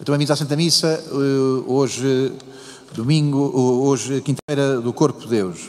Então, 0.00 0.14
bem-vindos 0.14 0.30
à 0.30 0.36
Santa 0.36 0.56
Missa, 0.56 0.88
eh, 0.88 1.12
hoje, 1.66 2.32
domingo, 2.94 3.38
hoje, 3.84 4.22
quinta-feira 4.22 4.80
do 4.80 4.94
Corpo 4.94 5.20
de 5.20 5.26
Deus. 5.26 5.68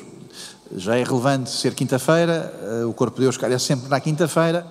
Já 0.74 0.96
é 0.96 1.04
relevante 1.04 1.50
ser 1.50 1.76
quinta-feira, 1.76 2.54
eh, 2.63 2.86
o 2.86 2.94
Corpo 2.94 3.17
de 3.17 3.23
Deus 3.23 3.36
calha 3.36 3.59
sempre 3.59 3.89
na 3.89 3.99
quinta-feira, 3.99 4.65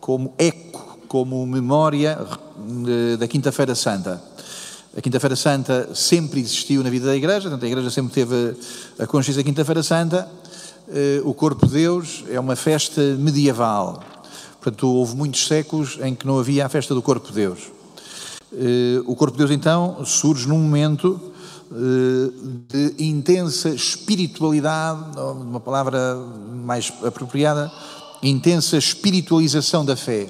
como 0.00 0.34
eco, 0.36 0.98
como 1.06 1.46
memória 1.46 2.18
eh, 2.18 3.16
da 3.16 3.28
Quinta-feira 3.28 3.76
Santa. 3.76 4.20
A 4.96 5.00
Quinta-feira 5.00 5.36
Santa 5.36 5.94
sempre 5.94 6.40
existiu 6.40 6.82
na 6.82 6.90
vida 6.90 7.06
da 7.06 7.14
Igreja, 7.14 7.42
portanto, 7.42 7.62
a 7.62 7.68
Igreja 7.68 7.90
sempre 7.90 8.12
teve 8.12 8.56
a 8.98 9.06
consciência 9.06 9.40
da 9.40 9.48
Quinta-feira 9.48 9.84
Santa. 9.84 10.28
O 11.24 11.32
Corpo 11.32 11.64
de 11.66 11.74
Deus 11.74 12.24
é 12.28 12.40
uma 12.40 12.56
festa 12.56 13.00
medieval. 13.16 14.02
Portanto, 14.60 14.88
houve 14.88 15.14
muitos 15.14 15.46
séculos 15.46 15.96
em 16.02 16.12
que 16.12 16.26
não 16.26 16.40
havia 16.40 16.66
a 16.66 16.68
festa 16.68 16.92
do 16.92 17.00
Corpo 17.00 17.28
de 17.28 17.34
Deus. 17.34 17.75
Eh, 18.58 19.02
o 19.04 19.14
corpo 19.14 19.36
de 19.36 19.44
Deus, 19.44 19.50
então, 19.50 20.02
surge 20.06 20.48
num 20.48 20.58
momento 20.58 21.20
eh, 21.70 22.30
de 22.68 23.04
intensa 23.04 23.68
espiritualidade, 23.68 25.20
uma 25.20 25.60
palavra 25.60 26.16
mais 26.64 26.90
apropriada, 27.04 27.70
intensa 28.22 28.78
espiritualização 28.78 29.84
da 29.84 29.94
fé. 29.94 30.28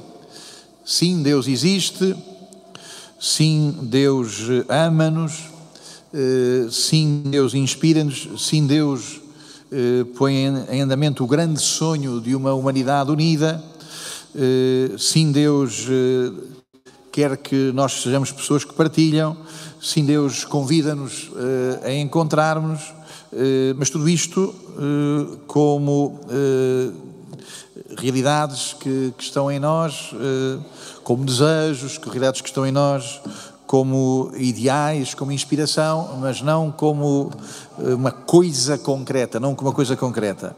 Sim, 0.84 1.22
Deus 1.22 1.46
existe, 1.46 2.16
sim, 3.20 3.76
Deus 3.82 4.48
ama-nos, 4.68 5.44
eh, 6.12 6.66
sim, 6.68 7.22
Deus 7.26 7.54
inspira-nos, 7.54 8.28
sim, 8.38 8.66
Deus 8.66 9.20
põe 10.16 10.46
em 10.70 10.80
andamento 10.80 11.24
o 11.24 11.26
grande 11.26 11.60
sonho 11.60 12.20
de 12.20 12.36
uma 12.36 12.54
humanidade 12.54 13.10
unida, 13.10 13.62
sim, 14.96 15.32
Deus 15.32 15.88
quer 17.16 17.34
que 17.38 17.72
nós 17.72 18.02
sejamos 18.02 18.30
pessoas 18.30 18.62
que 18.62 18.74
partilham, 18.74 19.34
sim, 19.80 20.04
Deus 20.04 20.44
convida-nos 20.44 21.28
uh, 21.28 21.80
a 21.82 21.90
encontrarmos, 21.94 22.90
uh, 23.32 23.74
mas 23.78 23.88
tudo 23.88 24.06
isto 24.06 24.54
uh, 24.76 25.38
como 25.46 26.20
realidades 27.98 28.74
que, 28.78 29.14
que, 29.16 29.24
estão 29.24 29.50
em 29.50 29.58
nós, 29.58 30.14
como 31.02 31.24
desejos, 31.24 31.96
que 31.96 32.04
realidades 32.04 32.42
que 32.42 32.48
estão 32.48 32.66
em 32.66 32.72
nós, 32.72 33.22
como 33.66 34.30
ideais, 34.36 35.14
como 35.14 35.32
inspiração, 35.32 36.18
mas 36.20 36.42
não 36.42 36.70
como 36.70 37.30
uma 37.78 38.10
coisa 38.10 38.76
concreta, 38.76 39.40
não 39.40 39.54
como 39.54 39.70
uma 39.70 39.74
coisa 39.74 39.96
concreta. 39.96 40.54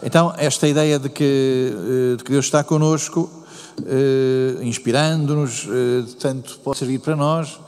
Então, 0.00 0.32
esta 0.36 0.68
ideia 0.68 0.98
de 0.98 1.08
que, 1.08 1.72
de 2.16 2.22
que 2.22 2.30
Deus 2.30 2.44
está 2.44 2.62
conosco 2.62 3.41
uh, 3.80 4.62
inspirando-nos, 4.62 5.64
uh, 5.64 6.14
tanto 6.18 6.58
pode 6.58 6.78
servir 6.78 6.98
para 6.98 7.16
nós, 7.16 7.58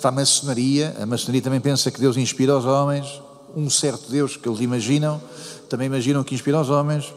para 0.00 0.08
a 0.08 0.12
maçonaria, 0.12 0.94
a 1.00 1.06
maçonaria 1.06 1.42
também 1.42 1.60
pensa 1.60 1.90
que 1.90 2.00
Deus 2.00 2.16
inspira 2.16 2.56
os 2.56 2.64
homens, 2.64 3.20
um 3.56 3.68
certo 3.68 4.10
Deus 4.10 4.36
que 4.36 4.48
eles 4.48 4.60
imaginam, 4.60 5.20
também 5.68 5.86
imaginam 5.86 6.22
que 6.22 6.34
inspira 6.34 6.60
os 6.60 6.70
homens, 6.70 7.12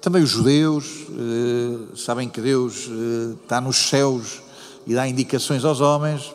também 0.00 0.22
os 0.22 0.30
judeus 0.30 0.86
uh, 1.08 1.96
sabem 1.96 2.28
que 2.28 2.40
Deus 2.40 2.88
está 3.42 3.60
nos 3.60 3.76
céus 3.76 4.40
e 4.86 4.94
dá 4.94 5.08
indicações 5.08 5.64
aos 5.64 5.80
homens, 5.80 6.32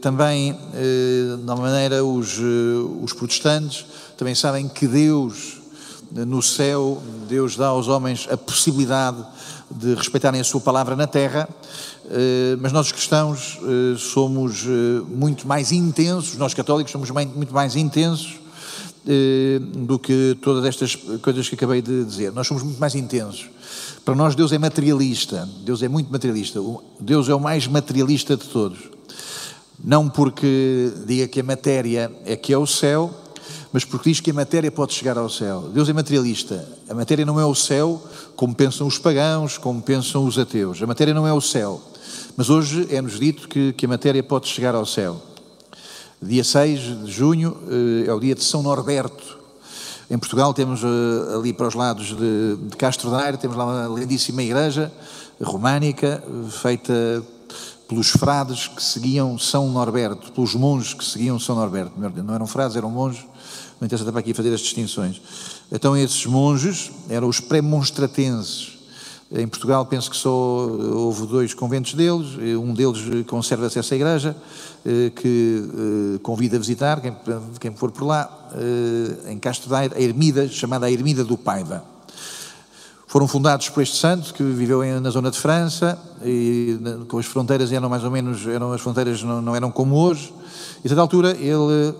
também, 0.00 0.54
de 0.54 1.42
uma 1.42 1.56
maneira, 1.56 2.02
os, 2.02 2.38
os 3.02 3.12
protestantes 3.12 3.84
também 4.16 4.34
sabem 4.34 4.68
que 4.68 4.86
Deus, 4.86 5.58
no 6.14 6.40
céu, 6.40 7.02
Deus 7.28 7.56
dá 7.56 7.66
aos 7.68 7.88
homens 7.88 8.28
a 8.30 8.36
possibilidade 8.36 9.24
de 9.68 9.94
respeitarem 9.94 10.40
a 10.40 10.44
sua 10.44 10.60
palavra 10.60 10.94
na 10.94 11.06
terra, 11.06 11.48
eh, 12.08 12.56
mas 12.60 12.70
nós 12.70 12.92
cristãos 12.92 13.58
eh, 13.62 13.96
somos 13.98 14.64
eh, 14.64 15.02
muito 15.08 15.48
mais 15.48 15.72
intensos, 15.72 16.36
nós 16.36 16.54
católicos 16.54 16.92
somos 16.92 17.10
muito 17.10 17.52
mais 17.52 17.74
intensos 17.74 18.44
do 19.86 19.98
que 19.98 20.34
todas 20.40 20.64
estas 20.64 20.94
coisas 21.20 21.46
que 21.46 21.54
acabei 21.54 21.82
de 21.82 22.06
dizer. 22.06 22.32
Nós 22.32 22.46
somos 22.46 22.62
muito 22.62 22.80
mais 22.80 22.94
intensos. 22.94 23.50
Para 24.02 24.14
nós, 24.14 24.34
Deus 24.34 24.50
é 24.50 24.56
materialista. 24.56 25.46
Deus 25.62 25.82
é 25.82 25.88
muito 25.88 26.10
materialista. 26.10 26.58
Deus 26.98 27.28
é 27.28 27.34
o 27.34 27.38
mais 27.38 27.66
materialista 27.66 28.34
de 28.34 28.44
todos. 28.48 28.78
Não 29.78 30.08
porque 30.08 30.90
diga 31.06 31.28
que 31.28 31.40
a 31.40 31.42
matéria 31.42 32.10
é 32.24 32.34
que 32.34 32.50
é 32.50 32.56
o 32.56 32.66
céu, 32.66 33.14
mas 33.74 33.84
porque 33.84 34.08
diz 34.08 34.20
que 34.20 34.30
a 34.30 34.34
matéria 34.34 34.70
pode 34.70 34.94
chegar 34.94 35.18
ao 35.18 35.28
céu. 35.28 35.62
Deus 35.62 35.88
é 35.88 35.92
materialista. 35.92 36.64
A 36.88 36.94
matéria 36.94 37.26
não 37.26 37.40
é 37.40 37.44
o 37.44 37.56
céu, 37.56 38.00
como 38.36 38.54
pensam 38.54 38.86
os 38.86 38.98
pagãos, 38.98 39.58
como 39.58 39.82
pensam 39.82 40.24
os 40.24 40.38
ateus. 40.38 40.80
A 40.80 40.86
matéria 40.86 41.12
não 41.12 41.26
é 41.26 41.32
o 41.32 41.40
céu. 41.40 41.82
Mas 42.36 42.48
hoje 42.48 42.86
é-nos 42.88 43.18
dito 43.18 43.48
que, 43.48 43.72
que 43.72 43.84
a 43.84 43.88
matéria 43.88 44.22
pode 44.22 44.46
chegar 44.46 44.76
ao 44.76 44.86
céu. 44.86 45.20
Dia 46.22 46.44
6 46.44 47.04
de 47.04 47.10
junho 47.10 47.56
eh, 47.68 48.08
é 48.08 48.12
o 48.12 48.20
dia 48.20 48.36
de 48.36 48.44
São 48.44 48.62
Norberto. 48.62 49.38
Em 50.08 50.18
Portugal 50.18 50.54
temos 50.54 50.80
eh, 50.84 51.34
ali 51.34 51.52
para 51.52 51.66
os 51.66 51.74
lados 51.74 52.16
de, 52.16 52.56
de 52.56 52.76
Castro 52.76 53.10
Daire, 53.10 53.38
temos 53.38 53.56
lá 53.56 53.64
uma 53.64 53.98
lindíssima 53.98 54.44
igreja 54.44 54.92
românica, 55.42 56.22
feita 56.48 57.24
pelos 57.88 58.10
frades 58.10 58.68
que 58.68 58.80
seguiam 58.80 59.36
São 59.36 59.68
Norberto, 59.68 60.30
pelos 60.30 60.54
monges 60.54 60.94
que 60.94 61.04
seguiam 61.04 61.40
São 61.40 61.56
Norberto. 61.56 61.92
Não 61.98 62.34
eram 62.34 62.46
frades, 62.46 62.76
eram 62.76 62.88
monges 62.88 63.33
não 63.80 63.86
interessa 63.86 64.10
para 64.10 64.20
aqui 64.20 64.32
fazer 64.34 64.52
as 64.52 64.60
distinções. 64.60 65.20
Então, 65.70 65.96
esses 65.96 66.24
monges 66.26 66.90
eram 67.08 67.28
os 67.28 67.40
pré-monstratenses. 67.40 68.74
Em 69.32 69.48
Portugal, 69.48 69.84
penso 69.86 70.10
que 70.10 70.16
só 70.16 70.30
houve 70.30 71.26
dois 71.26 71.54
conventos 71.54 71.94
deles, 71.94 72.36
um 72.60 72.72
deles 72.72 73.00
conserva 73.26 73.66
acesso 73.66 73.94
à 73.94 73.96
igreja, 73.96 74.36
eh, 74.84 75.10
que 75.10 75.64
eh, 76.16 76.18
convida 76.22 76.56
a 76.56 76.58
visitar, 76.60 77.00
quem, 77.58 77.74
for 77.74 77.90
por 77.90 78.04
lá, 78.04 78.50
eh, 78.54 79.32
em 79.32 79.38
Castro 79.38 79.70
Daire, 79.70 79.94
a 79.96 80.00
ermida, 80.00 80.46
chamada 80.46 80.86
a 80.86 80.92
Ermida 80.92 81.24
do 81.24 81.36
Paiva. 81.36 81.93
Foram 83.14 83.28
fundados 83.28 83.68
por 83.68 83.80
este 83.80 83.96
santo, 83.96 84.34
que 84.34 84.42
viveu 84.42 84.82
na 85.00 85.08
zona 85.08 85.30
de 85.30 85.38
França, 85.38 85.96
e 86.24 86.76
com 87.06 87.16
as 87.16 87.26
fronteiras 87.26 87.70
eram 87.70 87.88
mais 87.88 88.02
ou 88.02 88.10
menos, 88.10 88.44
eram, 88.44 88.72
as 88.72 88.80
fronteiras 88.80 89.22
não, 89.22 89.40
não 89.40 89.54
eram 89.54 89.70
como 89.70 89.94
hoje, 89.94 90.34
e, 90.82 90.86
a 90.86 90.88
certa 90.88 91.00
altura, 91.00 91.30
ele 91.30 91.94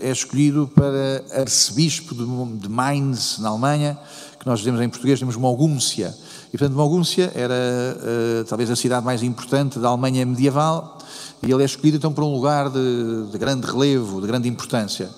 eh, 0.00 0.08
é 0.08 0.10
escolhido 0.10 0.66
para 0.74 1.22
arcebispo 1.38 2.14
de, 2.14 2.66
Mainz, 2.66 3.38
na 3.40 3.50
Alemanha, 3.50 3.98
que 4.40 4.46
nós 4.46 4.60
dizemos 4.60 4.80
em 4.80 4.88
português, 4.88 5.18
temos 5.18 5.36
Mogúncia. 5.36 6.16
E, 6.48 6.56
portanto, 6.56 6.74
Mogúncia 6.74 7.30
era 7.34 7.54
eh, 7.54 8.44
talvez 8.48 8.70
a 8.70 8.76
cidade 8.76 9.04
mais 9.04 9.22
importante 9.22 9.78
da 9.78 9.88
Alemanha 9.88 10.24
medieval, 10.24 10.96
e 11.42 11.52
ele 11.52 11.62
é 11.62 11.66
escolhido 11.66 11.98
então 11.98 12.10
para 12.10 12.24
um 12.24 12.32
lugar 12.32 12.70
de, 12.70 13.26
de 13.30 13.36
grande 13.36 13.66
relevo, 13.66 14.18
de 14.22 14.26
grande 14.26 14.48
importância. 14.48 15.10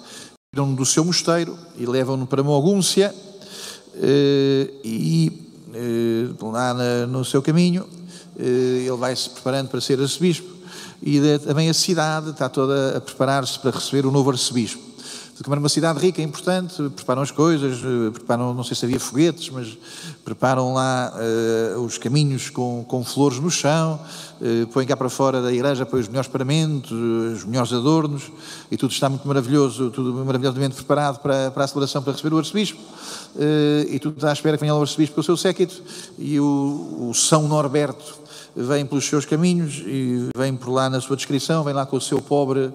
Tiram-no 0.52 0.74
do 0.74 0.84
seu 0.84 1.04
mosteiro 1.04 1.56
e 1.78 1.86
levam-no 1.86 2.26
para 2.26 2.42
Mogúncia, 2.42 3.14
e 3.94 5.32
lá 6.40 6.74
no 7.06 7.24
seu 7.24 7.42
caminho 7.42 7.86
ele 8.36 8.90
vai 8.92 9.14
se 9.14 9.30
preparando 9.30 9.68
para 9.68 9.80
ser 9.80 10.00
arcebispo 10.00 10.48
e 11.02 11.38
também 11.38 11.70
a 11.70 11.74
cidade 11.74 12.30
está 12.30 12.48
toda 12.48 12.98
a 12.98 13.00
preparar-se 13.00 13.58
para 13.58 13.70
receber 13.70 14.06
o 14.06 14.10
novo 14.10 14.30
arcebispo. 14.30 14.89
Como 15.42 15.54
era 15.54 15.60
uma 15.60 15.70
cidade 15.70 15.98
rica, 15.98 16.20
importante, 16.20 16.76
preparam 16.94 17.22
as 17.22 17.30
coisas, 17.30 17.78
eh, 17.78 18.10
preparam, 18.10 18.52
não 18.52 18.62
sei 18.62 18.76
se 18.76 18.84
havia 18.84 19.00
foguetes, 19.00 19.48
mas 19.48 19.78
preparam 20.22 20.74
lá 20.74 21.14
uh, 21.74 21.80
os 21.80 21.96
caminhos 21.96 22.50
com, 22.50 22.84
com 22.86 23.02
flores 23.02 23.38
no 23.38 23.50
chão, 23.50 23.98
uh, 24.38 24.66
põem 24.66 24.86
cá 24.86 24.94
para 24.94 25.08
fora 25.08 25.40
da 25.40 25.50
igreja, 25.50 25.86
põem 25.86 26.02
os 26.02 26.08
melhores 26.08 26.28
paramentos, 26.28 26.92
os 26.92 27.44
melhores 27.46 27.72
adornos, 27.72 28.30
e 28.70 28.76
tudo 28.76 28.92
está 28.92 29.08
muito 29.08 29.26
maravilhoso, 29.26 29.90
tudo 29.90 30.12
maravilhosamente 30.26 30.74
preparado 30.74 31.20
para, 31.20 31.50
para 31.50 31.64
a 31.64 31.66
celebração, 31.66 32.02
para 32.02 32.12
receber 32.12 32.34
o 32.34 32.38
arcebispo, 32.38 32.78
uh, 32.78 33.88
e 33.88 33.98
tudo 33.98 34.16
está 34.16 34.28
à 34.28 34.32
espera 34.34 34.58
que 34.58 34.60
venha 34.60 34.74
o 34.74 34.80
arcebispo 34.82 35.14
com 35.14 35.20
o 35.22 35.24
seu 35.24 35.38
séquito, 35.38 35.82
e 36.18 36.38
o, 36.38 37.08
o 37.08 37.14
São 37.14 37.48
Norberto, 37.48 38.20
vem 38.54 38.84
pelos 38.84 39.06
seus 39.06 39.24
caminhos 39.24 39.82
e 39.86 40.28
vem 40.36 40.54
por 40.56 40.70
lá 40.70 40.90
na 40.90 41.00
sua 41.00 41.16
descrição, 41.16 41.62
vem 41.62 41.74
lá 41.74 41.86
com 41.86 41.97
o 41.97 42.00
seu 42.00 42.20
pobre, 42.20 42.72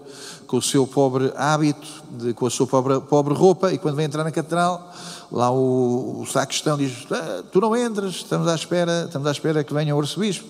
com 0.48 0.58
o 0.58 0.62
seu 0.62 0.88
pobre 0.88 1.32
hábito, 1.36 1.88
de, 2.12 2.34
com 2.34 2.46
a 2.46 2.50
sua 2.50 2.66
pobre, 2.66 3.00
pobre 3.02 3.34
roupa, 3.34 3.74
e 3.74 3.78
quando 3.78 3.96
vem 3.96 4.06
entrar 4.06 4.24
na 4.24 4.32
catedral, 4.32 4.92
lá 5.32 5.52
o, 5.52 6.22
o 6.22 6.26
sacristão 6.26 6.78
diz: 6.78 7.06
ah, 7.12 7.44
Tu 7.52 7.60
não 7.60 7.76
entras, 7.76 8.16
estamos 8.16 8.48
à 8.48 8.56
espera, 8.56 9.06
estamos 9.06 9.28
à 9.28 9.32
espera 9.32 9.64
que 9.64 9.74
venha 9.74 9.96
o 9.96 10.00
arcebispo, 10.00 10.48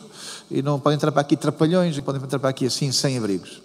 e 0.50 0.62
não 0.62 0.80
podem 0.80 0.96
entrar 0.96 1.12
para 1.12 1.22
aqui 1.22 1.36
trapalhões, 1.36 1.98
e 1.98 2.02
podem 2.02 2.22
entrar 2.22 2.40
para 2.40 2.50
aqui 2.50 2.66
assim, 2.66 2.92
sem 2.92 3.18
abrigos. 3.18 3.62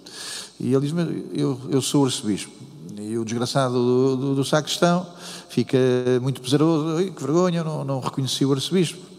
E 0.59 0.75
ele 0.75 0.87
diz: 0.87 0.95
Eu, 1.33 1.61
eu 1.71 1.83
sou 1.83 2.03
o 2.03 2.07
arcebispo. 2.07 2.53
E 2.99 3.17
o 3.17 3.25
desgraçado 3.25 3.75
do, 3.75 4.17
do, 4.17 4.35
do 4.37 4.45
sacristão 4.45 5.07
fica 5.49 5.79
muito 6.21 6.41
pesaroso: 6.41 7.13
Que 7.13 7.23
vergonha, 7.23 7.65
não, 7.65 7.85
não 7.85 8.01
reconheci 8.01 8.45
o 8.45 8.53
arcebispo. 8.53 9.11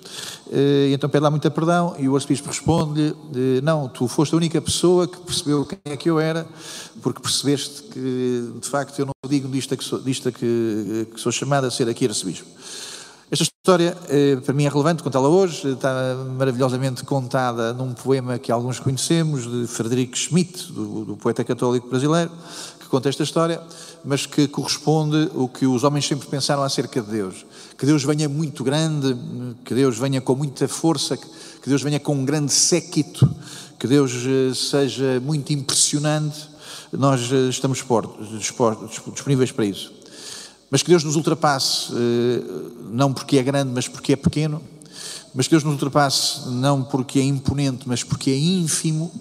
Eh, 0.52 0.90
e 0.90 0.94
então 0.94 1.10
pede 1.10 1.24
lá 1.24 1.32
muito 1.32 1.50
perdão 1.50 1.96
e 1.98 2.10
o 2.10 2.16
arcebispo 2.16 2.50
responde 2.50 3.16
não, 3.64 3.88
tu 3.88 4.08
foste 4.08 4.34
a 4.34 4.38
única 4.38 4.62
pessoa 4.62 5.08
que 5.08 5.18
percebeu 5.20 5.66
quem 5.66 5.80
é 5.86 5.96
que 5.96 6.10
eu 6.10 6.20
era, 6.20 6.46
porque 7.02 7.22
percebeste 7.22 7.84
que 7.84 8.52
de 8.62 8.68
facto 8.68 9.00
eu 9.00 9.06
não 9.06 9.14
digo 9.30 9.48
disto, 9.48 9.78
que 9.78 9.84
sou, 9.84 10.00
disto 10.00 10.32
que, 10.32 11.08
que 11.14 11.20
sou 11.20 11.32
chamado 11.32 11.66
a 11.66 11.72
ser 11.72 11.88
aqui 11.88 12.06
arcebispo. 12.06 12.48
Esta 13.32 13.46
história, 13.46 13.96
eh, 14.10 14.36
para 14.44 14.54
mim, 14.54 14.66
é 14.66 14.70
relevante, 14.70 15.02
contá-la 15.02 15.30
hoje, 15.30 15.70
está 15.70 16.16
maravilhosamente 16.38 17.06
contada 17.06 17.72
num 17.72 17.94
poema 17.94 18.38
que 18.38 18.52
alguns 18.52 18.78
conhecemos, 18.78 19.50
de 19.50 19.68
Frederico 19.68 20.18
Schmidt, 20.18 20.70
do, 20.74 21.06
do 21.06 21.16
poeta 21.16 21.42
católico 21.42 21.88
brasileiro, 21.88 22.30
que 22.78 22.88
conta 22.88 23.08
esta 23.08 23.24
história, 23.24 23.62
mas 24.04 24.26
que 24.26 24.50
corresponde 24.50 25.32
o 25.34 25.48
que 25.48 25.66
os 25.66 25.86
homens 25.86 26.06
sempre 26.06 26.28
pensaram 26.28 26.62
acerca 26.62 27.02
de 27.02 27.10
Deus. 27.10 27.46
Que 27.82 27.88
Deus 27.88 28.04
venha 28.04 28.30
muito 28.30 28.64
grande, 28.64 29.18
que 29.66 29.74
Deus 29.74 29.98
venha 29.98 30.22
com 30.22 30.36
muita 30.36 30.68
força, 30.68 31.18
que 31.18 31.68
Deus 31.68 31.82
venha 31.82 32.00
com 32.00 32.14
um 32.14 32.24
grande 32.24 32.54
séquito, 32.54 33.28
que 33.80 33.88
Deus 33.88 34.12
eh, 34.24 34.54
seja 34.54 35.20
muito 35.20 35.52
impressionante. 35.52 36.48
Nós 36.94 37.22
eh, 37.32 37.50
estamos 37.50 37.84
disponíveis 39.12 39.52
para 39.52 39.66
isso. 39.66 39.92
Mas 40.70 40.84
que 40.84 40.92
Deus 40.92 41.04
nos 41.04 41.16
ultrapasse, 41.16 41.92
eh, 41.92 42.44
não 42.92 43.12
porque 43.12 43.40
é 43.40 43.42
grande, 43.42 43.72
mas 43.74 43.88
porque 43.88 44.14
é 44.14 44.16
pequeno. 44.16 44.62
Mas 45.34 45.48
que 45.48 45.52
Deus 45.54 45.64
nos 45.64 45.74
ultrapasse 45.74 46.50
não 46.50 46.84
porque 46.84 47.18
é 47.18 47.24
imponente, 47.24 47.90
mas 47.90 48.04
porque 48.04 48.30
é 48.30 48.38
ínfimo. 48.38 49.12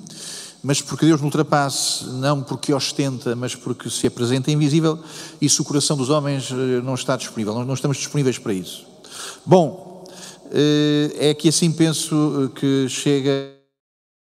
Mas 0.62 0.82
porque 0.82 1.06
Deus 1.06 1.20
nos 1.20 1.26
ultrapasse 1.26 2.04
não 2.04 2.42
porque 2.42 2.72
ostenta, 2.72 3.34
mas 3.34 3.54
porque 3.54 3.88
se 3.88 4.06
apresenta 4.06 4.50
invisível. 4.50 4.98
Isso 5.40 5.62
o 5.62 5.64
coração 5.64 5.96
dos 5.96 6.10
homens 6.10 6.50
eh, 6.50 6.82
não 6.82 6.94
está 6.94 7.16
disponível. 7.16 7.54
Nós 7.54 7.66
não 7.66 7.74
estamos 7.74 7.96
disponíveis 7.96 8.38
para 8.38 8.52
isso. 8.52 8.86
Bom, 9.44 10.04
eh, 10.50 11.30
é 11.30 11.34
que 11.34 11.48
assim 11.48 11.72
penso 11.72 12.52
que 12.54 12.86
chega 12.88 13.54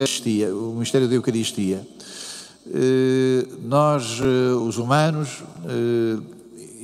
a 0.01 0.51
o 0.53 0.77
mistério 0.79 1.09
da 1.09 1.15
Eucaristia. 1.15 1.87
Nós, 3.63 4.21
os 4.65 4.79
humanos, 4.79 5.43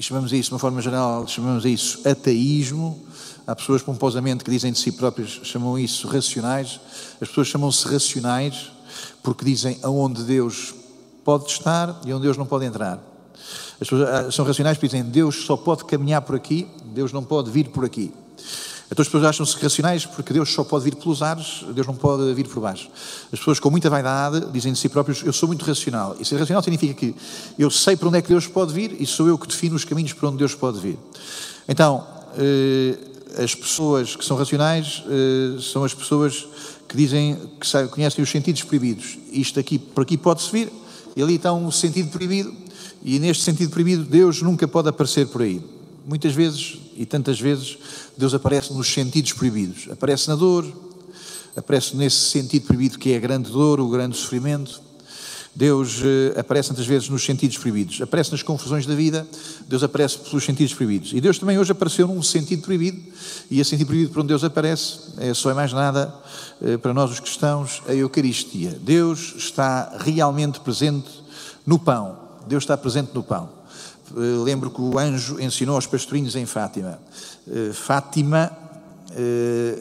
chamamos 0.00 0.32
isso, 0.32 0.50
de 0.50 0.54
uma 0.54 0.58
forma 0.58 0.82
geral, 0.82 1.26
chamamos 1.26 1.64
isso 1.64 2.06
ateísmo. 2.06 3.06
Há 3.46 3.54
pessoas 3.54 3.82
pomposamente 3.82 4.44
que 4.44 4.50
dizem 4.50 4.72
de 4.72 4.78
si 4.78 4.92
próprias, 4.92 5.40
chamam 5.44 5.78
isso 5.78 6.08
racionais. 6.08 6.80
As 7.20 7.28
pessoas 7.28 7.48
chamam-se 7.48 7.86
racionais 7.86 8.72
porque 9.22 9.44
dizem 9.44 9.78
aonde 9.82 10.22
Deus 10.22 10.74
pode 11.24 11.50
estar 11.50 12.00
e 12.04 12.12
onde 12.12 12.22
Deus 12.22 12.36
não 12.36 12.46
pode 12.46 12.64
entrar. 12.64 13.00
As 13.80 13.88
pessoas 13.88 14.08
ah, 14.08 14.30
são 14.30 14.44
racionais 14.44 14.78
porque 14.78 14.88
dizem 14.88 15.04
Deus 15.04 15.44
só 15.44 15.56
pode 15.56 15.84
caminhar 15.84 16.22
por 16.22 16.36
aqui, 16.36 16.66
Deus 16.84 17.12
não 17.12 17.22
pode 17.22 17.50
vir 17.50 17.68
por 17.68 17.84
aqui. 17.84 18.12
Então 18.90 19.02
as 19.02 19.08
pessoas 19.08 19.24
acham-se 19.24 19.56
racionais 19.60 20.06
porque 20.06 20.32
Deus 20.32 20.52
só 20.52 20.62
pode 20.62 20.84
vir 20.84 20.94
pelos 20.94 21.20
ares, 21.20 21.64
Deus 21.74 21.86
não 21.86 21.94
pode 21.94 22.32
vir 22.34 22.46
por 22.46 22.60
baixo. 22.60 22.88
As 23.32 23.38
pessoas 23.38 23.58
com 23.58 23.68
muita 23.68 23.90
vaidade 23.90 24.46
dizem 24.52 24.72
de 24.72 24.78
si 24.78 24.88
próprios: 24.88 25.22
Eu 25.24 25.32
sou 25.32 25.48
muito 25.48 25.64
racional. 25.64 26.16
E 26.20 26.24
ser 26.24 26.38
racional 26.38 26.62
significa 26.62 26.94
que 26.94 27.14
eu 27.58 27.70
sei 27.70 27.96
para 27.96 28.08
onde 28.08 28.18
é 28.18 28.22
que 28.22 28.28
Deus 28.28 28.46
pode 28.46 28.72
vir 28.72 28.96
e 29.00 29.06
sou 29.06 29.26
eu 29.26 29.36
que 29.36 29.48
defino 29.48 29.74
os 29.74 29.84
caminhos 29.84 30.12
para 30.12 30.28
onde 30.28 30.38
Deus 30.38 30.54
pode 30.54 30.78
vir. 30.78 30.96
Então, 31.68 32.06
eh, 32.38 32.96
as 33.42 33.54
pessoas 33.54 34.14
que 34.14 34.24
são 34.24 34.36
racionais 34.36 35.02
eh, 35.08 35.60
são 35.60 35.82
as 35.82 35.92
pessoas 35.92 36.46
que 36.88 36.96
dizem 36.96 37.36
que 37.60 37.88
conhecem 37.88 38.22
os 38.22 38.30
sentidos 38.30 38.62
proibidos. 38.62 39.18
Isto 39.32 39.60
aqui, 39.60 39.78
por 39.78 40.02
aqui 40.02 40.16
pode-se 40.16 40.50
vir, 40.50 40.72
e 41.16 41.22
ali 41.22 41.36
está 41.36 41.52
um 41.52 41.70
sentido 41.70 42.10
proibido, 42.10 42.54
e 43.02 43.18
neste 43.18 43.44
sentido 43.44 43.70
proibido 43.70 44.04
Deus 44.04 44.42
nunca 44.42 44.66
pode 44.66 44.88
aparecer 44.88 45.26
por 45.26 45.42
aí 45.42 45.62
muitas 46.06 46.32
vezes 46.32 46.78
e 46.96 47.04
tantas 47.04 47.40
vezes 47.40 47.76
Deus 48.16 48.32
aparece 48.32 48.72
nos 48.72 48.86
sentidos 48.86 49.32
proibidos. 49.32 49.88
Aparece 49.90 50.28
na 50.28 50.36
dor, 50.36 50.64
aparece 51.56 51.96
nesse 51.96 52.16
sentido 52.16 52.66
proibido 52.66 52.98
que 52.98 53.12
é 53.12 53.16
a 53.16 53.20
grande 53.20 53.50
dor, 53.50 53.80
o 53.80 53.88
grande 53.88 54.16
sofrimento. 54.16 54.80
Deus 55.56 56.02
eh, 56.04 56.38
aparece 56.38 56.68
tantas 56.68 56.86
vezes 56.86 57.08
nos 57.08 57.24
sentidos 57.24 57.56
proibidos. 57.56 58.02
Aparece 58.02 58.30
nas 58.30 58.42
confusões 58.42 58.84
da 58.84 58.94
vida, 58.94 59.26
Deus 59.66 59.82
aparece 59.82 60.18
pelos 60.18 60.44
sentidos 60.44 60.74
proibidos. 60.74 61.14
E 61.14 61.20
Deus 61.20 61.38
também 61.38 61.58
hoje 61.58 61.72
apareceu 61.72 62.06
num 62.06 62.22
sentido 62.22 62.60
proibido, 62.60 63.00
e 63.50 63.58
esse 63.58 63.70
sentido 63.70 63.86
proibido 63.86 64.12
por 64.12 64.20
onde 64.20 64.28
Deus 64.28 64.44
aparece 64.44 64.98
é 65.16 65.32
só 65.32 65.50
é 65.50 65.54
mais 65.54 65.72
nada 65.72 66.14
eh, 66.60 66.76
para 66.76 66.92
nós 66.92 67.10
os 67.10 67.20
cristãos, 67.20 67.82
a 67.88 67.94
Eucaristia. 67.94 68.78
Deus 68.82 69.32
está 69.38 69.96
realmente 69.98 70.60
presente 70.60 71.08
no 71.64 71.78
pão. 71.78 72.18
Deus 72.46 72.64
está 72.64 72.76
presente 72.76 73.12
no 73.14 73.22
pão. 73.22 73.48
Eh, 74.14 74.20
lembro 74.44 74.70
que 74.70 74.82
o 74.82 74.98
anjo 74.98 75.40
ensinou 75.40 75.76
aos 75.76 75.86
pastorinhos 75.86 76.36
em 76.36 76.44
Fátima. 76.44 76.98
Fátima, 77.72 78.50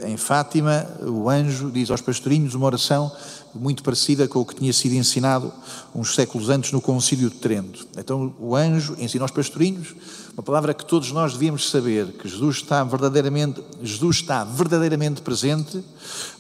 em 0.06 0.18
Fátima, 0.18 0.88
o 1.02 1.30
anjo 1.30 1.72
diz 1.72 1.90
aos 1.90 2.02
pastorinhos 2.02 2.54
uma 2.54 2.66
oração 2.66 3.12
muito 3.54 3.84
parecida 3.84 4.28
com 4.28 4.40
o 4.40 4.46
que 4.46 4.56
tinha 4.56 4.74
sido 4.74 4.94
ensinado 4.94 5.52
uns 5.94 6.14
séculos 6.14 6.50
antes 6.50 6.72
no 6.72 6.82
Concílio 6.82 7.30
de 7.30 7.38
Trento. 7.38 7.88
Então 7.98 8.34
o 8.40 8.56
anjo 8.56 8.96
ensina 9.00 9.24
aos 9.24 9.32
pastorinhos 9.32 9.96
uma 10.34 10.44
palavra 10.44 10.74
que 10.74 10.86
todos 10.86 11.12
nós 11.12 11.34
devíamos 11.34 11.70
saber, 11.70 12.08
que 12.14 12.28
Jesus 12.28 12.58
está 12.58 12.84
verdadeiramente, 12.84 13.64
Jesus 13.82 14.18
está 14.18 14.44
verdadeiramente 14.44 15.22
presente 15.22 15.82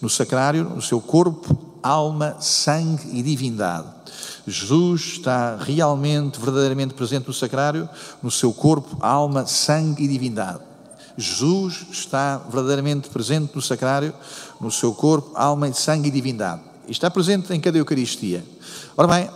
no 0.01 0.09
sacrário, 0.09 0.65
no 0.65 0.81
seu 0.81 0.99
corpo, 0.99 1.57
alma, 1.81 2.35
sangue 2.41 3.17
e 3.17 3.23
divindade. 3.23 3.87
Jesus 4.45 5.13
está 5.13 5.55
realmente, 5.55 6.39
verdadeiramente 6.39 6.93
presente 6.93 7.27
no 7.27 7.33
sacrário, 7.33 7.89
no 8.21 8.29
seu 8.29 8.53
corpo, 8.53 8.97
alma, 8.99 9.45
sangue 9.45 10.03
e 10.03 10.07
divindade. 10.07 10.74
Jesus 11.17 11.85
está 11.91 12.37
verdadeiramente 12.37 13.09
presente 13.09 13.55
no 13.55 13.61
sacrário, 13.61 14.13
no 14.59 14.71
seu 14.71 14.93
corpo, 14.93 15.31
alma, 15.35 15.71
sangue 15.73 16.09
e 16.09 16.11
divindade. 16.11 16.61
E 16.87 16.91
está 16.91 17.09
presente 17.09 17.53
em 17.53 17.59
cada 17.59 17.77
Eucaristia. 17.77 18.43
Ora 18.97 19.07
bem, 19.07 19.29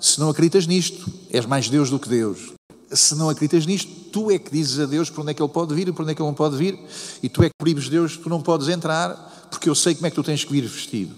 se 0.00 0.18
não 0.18 0.30
acreditas 0.30 0.66
nisto, 0.66 1.10
és 1.30 1.46
mais 1.46 1.68
Deus 1.68 1.88
do 1.88 1.98
que 1.98 2.08
Deus. 2.08 2.52
Se 2.90 3.14
não 3.14 3.30
acreditas 3.30 3.64
nisto, 3.64 3.90
tu 4.12 4.30
é 4.30 4.38
que 4.38 4.50
dizes 4.50 4.78
a 4.80 4.84
Deus 4.84 5.08
por 5.08 5.22
onde 5.22 5.30
é 5.30 5.34
que 5.34 5.42
Ele 5.42 5.52
pode 5.52 5.74
vir 5.74 5.88
e 5.88 5.92
por 5.92 6.02
onde 6.02 6.12
é 6.12 6.14
que 6.14 6.20
Ele 6.20 6.28
não 6.28 6.34
pode 6.34 6.56
vir, 6.56 6.78
e 7.22 7.28
tu 7.28 7.42
é 7.42 7.48
que 7.48 7.54
proíbes 7.56 7.88
Deus, 7.88 8.16
tu 8.16 8.28
não 8.28 8.42
podes 8.42 8.68
entrar, 8.68 9.48
porque 9.50 9.68
eu 9.68 9.74
sei 9.74 9.94
como 9.94 10.06
é 10.06 10.10
que 10.10 10.16
tu 10.16 10.22
tens 10.22 10.44
que 10.44 10.52
vir 10.52 10.66
vestido. 10.66 11.14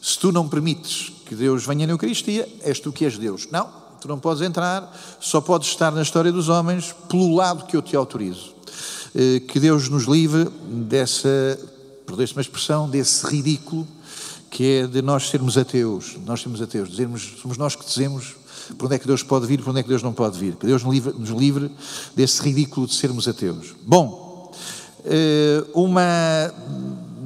Se 0.00 0.18
tu 0.18 0.32
não 0.32 0.48
permites 0.48 1.12
que 1.26 1.34
Deus 1.34 1.66
venha 1.66 1.86
na 1.86 1.92
Eucaristia, 1.92 2.48
és 2.62 2.80
tu 2.80 2.92
que 2.92 3.04
és 3.04 3.18
Deus. 3.18 3.48
Não, 3.50 3.68
tu 4.00 4.08
não 4.08 4.18
podes 4.18 4.42
entrar, 4.42 4.90
só 5.20 5.40
podes 5.40 5.68
estar 5.68 5.90
na 5.92 6.02
história 6.02 6.32
dos 6.32 6.48
homens 6.48 6.94
pelo 7.08 7.34
lado 7.34 7.66
que 7.66 7.76
eu 7.76 7.82
te 7.82 7.94
autorizo. 7.94 8.54
Eh, 9.14 9.40
que 9.40 9.58
Deus 9.58 9.88
nos 9.88 10.04
livre 10.04 10.48
dessa, 10.86 11.58
perdoe-se 12.06 12.32
uma 12.32 12.42
expressão, 12.42 12.88
desse 12.88 13.26
ridículo 13.26 13.86
que 14.50 14.64
é 14.64 14.86
de 14.86 15.00
nós 15.00 15.28
sermos 15.28 15.56
ateus. 15.56 16.16
Nós 16.26 16.40
sermos 16.42 16.60
ateus, 16.60 16.90
dizermos, 16.90 17.36
somos 17.40 17.56
nós 17.56 17.76
que 17.76 17.84
dizemos 17.84 18.34
por 18.76 18.86
onde 18.86 18.96
é 18.96 18.98
que 18.98 19.06
Deus 19.06 19.22
pode 19.22 19.46
vir, 19.46 19.62
por 19.62 19.70
onde 19.70 19.80
é 19.80 19.82
que 19.82 19.88
Deus 19.88 20.02
não 20.02 20.12
pode 20.12 20.38
vir. 20.38 20.54
Que 20.56 20.66
Deus 20.66 20.82
nos 20.82 20.92
livre, 20.92 21.12
nos 21.18 21.30
livre 21.30 21.70
desse 22.14 22.42
ridículo 22.42 22.86
de 22.86 22.94
sermos 22.94 23.26
ateus. 23.28 23.74
Bom, 23.82 24.52
eh, 25.04 25.64
uma 25.74 26.52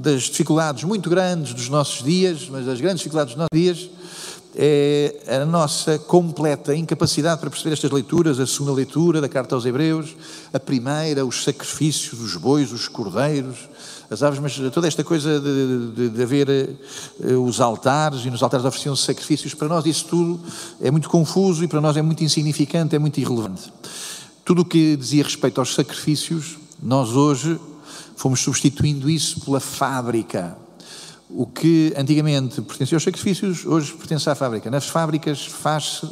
das 0.02 0.24
dificuldades 0.24 0.84
muito 0.84 1.08
grandes 1.08 1.54
dos 1.54 1.68
nossos 1.68 2.04
dias, 2.04 2.48
mas 2.50 2.66
das 2.66 2.80
grandes 2.80 2.98
dificuldades 2.98 3.34
dos 3.34 3.38
nossos 3.38 3.58
dias, 3.58 3.90
é 4.56 5.40
a 5.42 5.44
nossa 5.44 5.98
completa 5.98 6.74
incapacidade 6.74 7.40
para 7.40 7.50
perceber 7.50 7.72
estas 7.72 7.90
leituras, 7.90 8.38
a 8.38 8.46
segunda 8.46 8.72
leitura 8.72 9.20
da 9.20 9.28
carta 9.28 9.54
aos 9.54 9.66
Hebreus, 9.66 10.16
a 10.52 10.60
primeira, 10.60 11.26
os 11.26 11.42
sacrifícios, 11.42 12.20
os 12.20 12.36
bois, 12.36 12.72
os 12.72 12.86
cordeiros, 12.86 13.68
as 14.10 14.22
aves, 14.22 14.38
mas 14.38 14.56
toda 14.72 14.86
esta 14.86 15.02
coisa 15.02 15.40
de, 15.40 15.90
de, 15.92 16.08
de 16.10 16.22
haver 16.22 16.48
uh, 16.48 17.44
os 17.44 17.60
altares, 17.60 18.24
e 18.24 18.30
nos 18.30 18.42
altares 18.42 18.64
ofereciam-se 18.64 19.02
sacrifícios, 19.02 19.54
para 19.54 19.68
nós 19.68 19.86
isso 19.86 20.06
tudo 20.06 20.40
é 20.80 20.90
muito 20.90 21.08
confuso 21.08 21.64
e 21.64 21.68
para 21.68 21.80
nós 21.80 21.96
é 21.96 22.02
muito 22.02 22.22
insignificante, 22.22 22.94
é 22.94 22.98
muito 22.98 23.18
irrelevante. 23.18 23.72
Tudo 24.44 24.62
o 24.62 24.64
que 24.64 24.96
dizia 24.96 25.24
respeito 25.24 25.60
aos 25.60 25.74
sacrifícios, 25.74 26.58
nós 26.82 27.10
hoje 27.10 27.58
fomos 28.14 28.40
substituindo 28.40 29.08
isso 29.10 29.40
pela 29.40 29.58
fábrica. 29.58 30.56
O 31.36 31.46
que 31.46 31.92
antigamente 31.96 32.62
pertencia 32.62 32.94
aos 32.94 33.02
sacrifícios, 33.02 33.66
hoje 33.66 33.92
pertence 33.94 34.30
à 34.30 34.36
fábrica. 34.36 34.70
Nas 34.70 34.86
fábricas 34.86 35.44
faz-se 35.44 36.08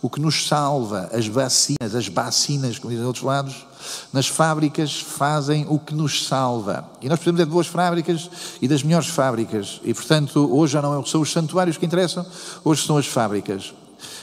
o 0.00 0.08
que 0.08 0.18
nos 0.18 0.48
salva, 0.48 1.10
as 1.12 1.26
vacinas, 1.26 1.94
as 1.94 2.08
bacinas, 2.08 2.78
como 2.78 2.90
dizem 2.90 3.06
outros 3.06 3.22
lados, 3.22 3.66
nas 4.14 4.26
fábricas 4.26 4.98
fazem 4.98 5.66
o 5.68 5.78
que 5.78 5.94
nos 5.94 6.26
salva. 6.26 6.88
E 7.02 7.08
nós 7.08 7.18
precisamos 7.18 7.40
é 7.42 7.44
de 7.44 7.50
boas 7.50 7.66
fábricas 7.66 8.30
e 8.62 8.66
das 8.66 8.82
melhores 8.82 9.08
fábricas. 9.08 9.78
E, 9.84 9.92
portanto, 9.92 10.48
hoje 10.50 10.72
já 10.72 10.80
não 10.80 11.04
são 11.04 11.20
os 11.20 11.30
santuários 11.30 11.76
que 11.76 11.84
interessam, 11.84 12.24
hoje 12.64 12.86
são 12.86 12.96
as 12.96 13.06
fábricas. 13.06 13.74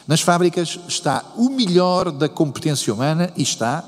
Nas 0.08 0.22
fábricas 0.22 0.80
está 0.88 1.24
o 1.38 1.50
melhor 1.50 2.12
da 2.12 2.28
competência 2.28 2.92
humana 2.92 3.32
e 3.38 3.44
está 3.44 3.84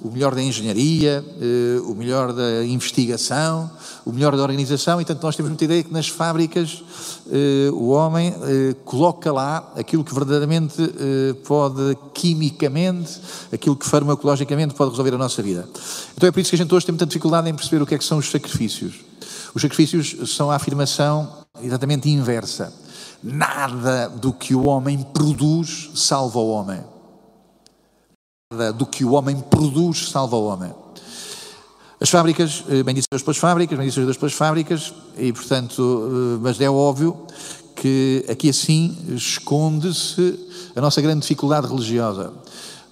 o 0.00 0.10
melhor 0.10 0.34
da 0.34 0.42
engenharia, 0.42 1.24
eh, 1.40 1.80
o 1.84 1.94
melhor 1.94 2.32
da 2.32 2.64
investigação, 2.64 3.70
o 4.04 4.12
melhor 4.12 4.36
da 4.36 4.42
organização, 4.42 5.00
e 5.00 5.04
tanto 5.04 5.22
nós 5.22 5.36
temos 5.36 5.50
muita 5.50 5.64
ideia 5.64 5.82
que 5.82 5.92
nas 5.92 6.08
fábricas 6.08 6.82
eh, 7.30 7.70
o 7.72 7.88
homem 7.88 8.34
eh, 8.42 8.74
coloca 8.84 9.32
lá 9.32 9.72
aquilo 9.76 10.02
que 10.04 10.14
verdadeiramente 10.14 10.76
pode 11.44 11.96
quimicamente, 12.14 13.20
aquilo 13.52 13.76
que 13.76 13.86
farmacologicamente 13.86 14.74
pode 14.74 14.90
resolver 14.90 15.14
a 15.14 15.18
nossa 15.18 15.42
vida. 15.42 15.68
Então 16.16 16.28
é 16.28 16.32
por 16.32 16.40
isso 16.40 16.50
que 16.50 16.56
a 16.56 16.58
gente 16.58 16.74
hoje 16.74 16.86
tem 16.86 16.92
muita 16.92 17.06
dificuldade 17.06 17.48
em 17.48 17.54
perceber 17.54 17.82
o 17.82 17.86
que 17.86 17.94
é 17.94 17.98
que 17.98 18.04
são 18.04 18.18
os 18.18 18.30
sacrifícios. 18.30 18.94
Os 19.54 19.60
sacrifícios 19.60 20.34
são 20.34 20.50
a 20.50 20.56
afirmação 20.56 21.28
exatamente 21.62 22.08
inversa. 22.08 22.72
Nada 23.22 24.08
do 24.08 24.32
que 24.32 24.54
o 24.54 24.66
homem 24.66 25.06
produz 25.12 25.90
salva 25.94 26.38
o 26.38 26.48
homem 26.48 26.91
do 28.76 28.86
que 28.86 29.04
o 29.04 29.12
homem 29.12 29.40
produz 29.40 30.10
salva 30.10 30.36
o 30.36 30.46
homem. 30.46 30.72
As 32.00 32.10
fábricas, 32.10 32.64
bendito 32.84 33.06
Deus 33.10 33.22
pelas 33.22 33.36
fábricas, 33.36 33.94
Deus 33.94 34.16
pelas 34.16 34.32
fábricas, 34.32 34.92
e 35.16 35.32
portanto, 35.32 36.38
mas 36.40 36.60
é 36.60 36.68
óbvio 36.68 37.16
que 37.76 38.24
aqui 38.28 38.50
assim 38.50 38.96
esconde-se 39.08 40.38
a 40.74 40.80
nossa 40.80 41.00
grande 41.00 41.20
dificuldade 41.20 41.66
religiosa. 41.66 42.32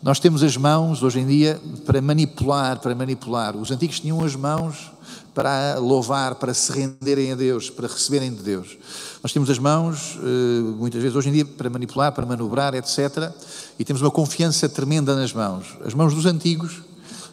Nós 0.03 0.19
temos 0.19 0.43
as 0.43 0.57
mãos, 0.57 1.03
hoje 1.03 1.21
em 1.21 1.27
dia, 1.27 1.61
para 1.85 2.01
manipular, 2.01 2.81
para 2.81 2.95
manipular. 2.95 3.55
Os 3.55 3.71
antigos 3.71 4.01
tinham 4.01 4.25
as 4.25 4.35
mãos 4.35 4.91
para 5.35 5.77
louvar, 5.79 6.37
para 6.37 6.55
se 6.55 6.73
renderem 6.73 7.33
a 7.33 7.35
Deus, 7.35 7.69
para 7.69 7.87
receberem 7.87 8.33
de 8.33 8.43
Deus. 8.43 8.79
Nós 9.23 9.31
temos 9.31 9.51
as 9.51 9.59
mãos, 9.59 10.19
eh, 10.23 10.63
muitas 10.79 11.03
vezes, 11.03 11.15
hoje 11.15 11.29
em 11.29 11.33
dia, 11.33 11.45
para 11.45 11.69
manipular, 11.69 12.13
para 12.13 12.25
manobrar, 12.25 12.75
etc. 12.75 13.31
E 13.79 13.85
temos 13.85 14.01
uma 14.01 14.11
confiança 14.11 14.71
tremenda 14.71 15.15
nas 15.15 15.35
mãos. 15.35 15.67
As 15.85 15.93
mãos 15.93 16.15
dos 16.15 16.25
antigos 16.25 16.79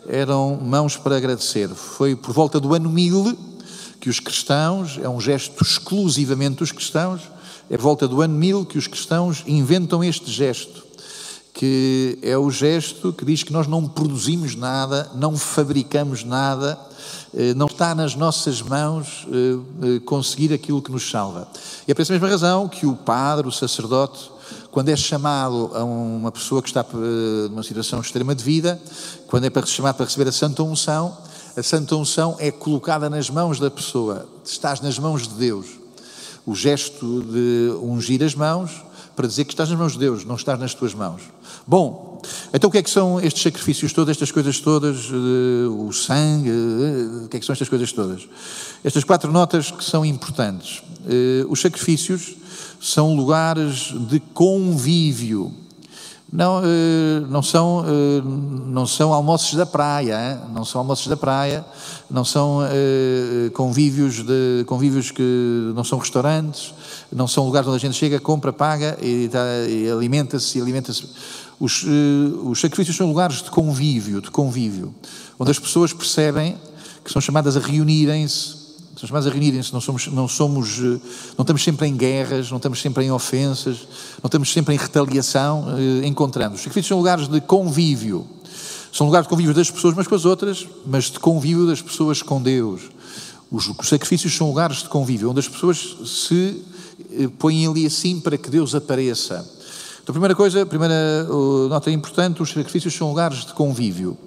eram 0.05 0.57
mãos 0.57 0.97
para 0.97 1.15
agradecer. 1.15 1.69
Foi 1.69 2.17
por 2.17 2.33
volta 2.33 2.59
do 2.59 2.73
ano 2.73 2.89
1000 2.89 3.37
que 4.01 4.09
os 4.09 4.19
cristãos, 4.19 4.99
é 5.01 5.07
um 5.07 5.21
gesto 5.21 5.63
exclusivamente 5.63 6.57
dos 6.57 6.73
cristãos, 6.73 7.21
é 7.69 7.77
por 7.77 7.83
volta 7.83 8.09
do 8.09 8.21
ano 8.21 8.33
1000 8.33 8.65
que 8.65 8.77
os 8.77 8.87
cristãos 8.87 9.41
inventam 9.47 10.03
este 10.03 10.29
gesto 10.29 10.86
que 11.57 12.19
é 12.21 12.37
o 12.37 12.51
gesto 12.51 13.11
que 13.11 13.25
diz 13.25 13.41
que 13.41 13.51
nós 13.51 13.65
não 13.65 13.87
produzimos 13.87 14.55
nada, 14.55 15.09
não 15.15 15.35
fabricamos 15.35 16.23
nada, 16.23 16.79
eh, 17.33 17.55
não 17.55 17.65
está 17.65 17.95
nas 17.95 18.13
nossas 18.13 18.61
mãos 18.61 19.25
eh, 19.27 19.95
eh, 19.95 19.99
conseguir 20.01 20.53
aquilo 20.53 20.83
que 20.83 20.91
nos 20.91 21.09
salva. 21.09 21.47
E 21.87 21.91
é 21.91 21.95
por 21.95 22.03
essa 22.03 22.13
mesma 22.13 22.29
razão 22.29 22.69
que 22.69 22.85
o 22.85 22.95
padre, 22.95 23.47
o 23.47 23.51
sacerdote, 23.51 24.29
quando 24.69 24.89
é 24.89 24.95
chamado 24.95 25.71
a 25.73 25.83
uma 25.83 26.31
pessoa 26.31 26.61
que 26.61 26.67
está 26.67 26.85
numa 27.49 27.63
situação 27.63 28.01
extrema 28.01 28.35
de 28.35 28.43
vida, 28.43 28.79
quando 29.25 29.45
é 29.45 29.65
chamado 29.65 29.95
para 29.95 30.05
receber 30.05 30.29
a 30.29 30.31
Santa 30.31 30.61
Unção, 30.61 31.17
a 31.57 31.63
Santa 31.63 31.95
Unção 31.95 32.35
é 32.37 32.51
colocada 32.51 33.09
nas 33.09 33.31
mãos 33.31 33.59
da 33.59 33.71
pessoa, 33.71 34.29
estás 34.45 34.79
nas 34.79 34.99
mãos 34.99 35.27
de 35.27 35.33
Deus. 35.33 35.65
O 36.45 36.53
gesto 36.53 37.23
de 37.23 37.73
ungir 37.81 38.21
as 38.21 38.35
mãos 38.35 38.85
para 39.17 39.27
dizer 39.27 39.45
que 39.45 39.53
estás 39.53 39.67
nas 39.71 39.79
mãos 39.79 39.93
de 39.93 39.99
Deus, 39.99 40.23
não 40.23 40.35
estás 40.35 40.59
nas 40.59 40.75
tuas 40.75 40.93
mãos. 40.93 41.23
Bom, 41.65 42.21
então 42.53 42.67
o 42.69 42.71
que 42.71 42.77
é 42.77 42.83
que 42.83 42.89
são 42.89 43.19
estes 43.19 43.41
sacrifícios 43.41 43.91
todos, 43.91 44.11
estas 44.11 44.31
coisas 44.31 44.59
todas, 44.59 45.09
uh, 45.09 45.87
o 45.87 45.91
sangue, 45.91 46.51
uh, 46.51 47.25
o 47.25 47.27
que 47.27 47.37
é 47.37 47.39
que 47.39 47.45
são 47.45 47.51
estas 47.51 47.67
coisas 47.67 47.91
todas? 47.91 48.29
Estas 48.83 49.03
quatro 49.03 49.31
notas 49.31 49.71
que 49.71 49.83
são 49.83 50.05
importantes. 50.05 50.83
Uh, 51.01 51.49
os 51.49 51.59
sacrifícios 51.59 52.35
são 52.79 53.15
lugares 53.15 53.91
de 54.07 54.19
convívio. 54.35 55.51
Não, 56.31 56.61
não, 57.29 57.41
são, 57.41 57.85
não 58.65 58.85
são 58.85 59.13
almoços 59.13 59.55
da 59.55 59.65
praia, 59.65 60.41
não 60.53 60.65
são 60.65 60.79
almoços 60.81 61.07
da 61.07 61.15
praia, 61.15 61.65
não 62.11 62.25
são 62.25 62.59
convívios, 63.53 64.23
de, 64.23 64.65
convívios 64.65 65.09
que 65.09 65.71
não 65.73 65.85
são 65.85 65.97
restaurantes, 65.97 66.73
não 67.11 67.29
são 67.29 67.45
lugares 67.45 67.67
onde 67.69 67.77
a 67.77 67.79
gente 67.79 67.95
chega, 67.95 68.19
compra, 68.19 68.51
paga 68.51 68.97
e, 69.01 69.29
tá, 69.29 69.39
e 69.69 69.89
alimenta-se, 69.89 70.59
alimenta-se. 70.59 71.05
Os, 71.59 71.83
uh, 71.83 72.49
os 72.49 72.61
sacrifícios 72.61 72.95
são 72.95 73.07
lugares 73.07 73.41
de 73.41 73.49
convívio, 73.49 74.21
de 74.21 74.29
convívio, 74.29 74.93
onde 75.39 75.49
as 75.49 75.57
pessoas 75.57 75.91
percebem 75.91 76.55
que 77.03 77.11
são 77.11 77.21
chamadas 77.21 77.57
a 77.57 77.59
reunirem-se, 77.59 78.66
são 78.97 79.07
chamadas 79.07 79.27
a 79.27 79.29
reunirem-se, 79.29 79.71
não 79.71 79.79
somos, 79.79 80.07
não 80.07 80.27
somos, 80.27 80.79
uh, 80.79 80.99
não 81.37 81.43
estamos 81.43 81.63
sempre 81.63 81.87
em 81.87 81.95
guerras, 81.95 82.49
não 82.49 82.57
estamos 82.57 82.81
sempre 82.81 83.05
em 83.05 83.11
ofensas, 83.11 83.87
não 84.21 84.27
estamos 84.27 84.51
sempre 84.51 84.73
em 84.73 84.77
retaliação, 84.77 85.67
uh, 85.67 86.03
encontramos. 86.03 86.57
Os 86.57 86.63
sacrifícios 86.63 86.87
são 86.87 86.97
lugares 86.97 87.27
de 87.27 87.39
convívio, 87.39 88.25
são 88.91 89.05
lugares 89.05 89.27
de 89.27 89.29
convívio 89.29 89.53
das 89.53 89.69
pessoas 89.69 89.93
umas 89.93 90.07
com 90.07 90.15
as 90.15 90.25
outras, 90.25 90.67
mas 90.83 91.11
de 91.11 91.19
convívio 91.19 91.67
das 91.67 91.79
pessoas 91.79 92.23
com 92.23 92.41
Deus. 92.41 92.89
Os, 93.51 93.69
os 93.69 93.87
sacrifícios 93.87 94.35
são 94.35 94.47
lugares 94.47 94.77
de 94.77 94.89
convívio, 94.89 95.29
onde 95.29 95.39
as 95.39 95.47
pessoas 95.47 95.95
se 96.03 96.63
eh, 97.11 97.29
põem 97.37 97.67
ali 97.67 97.85
assim 97.85 98.19
para 98.19 98.35
que 98.35 98.49
Deus 98.49 98.73
apareça. 98.73 99.47
Então, 100.01 100.11
a 100.11 100.13
primeira 100.13 100.35
coisa, 100.35 100.63
a 100.63 100.65
primeira 100.65 101.23
nota 101.69 101.91
importante, 101.91 102.41
os 102.41 102.49
sacrifícios 102.49 102.93
são 102.93 103.09
lugares 103.09 103.45
de 103.45 103.53
convívio. 103.53 104.17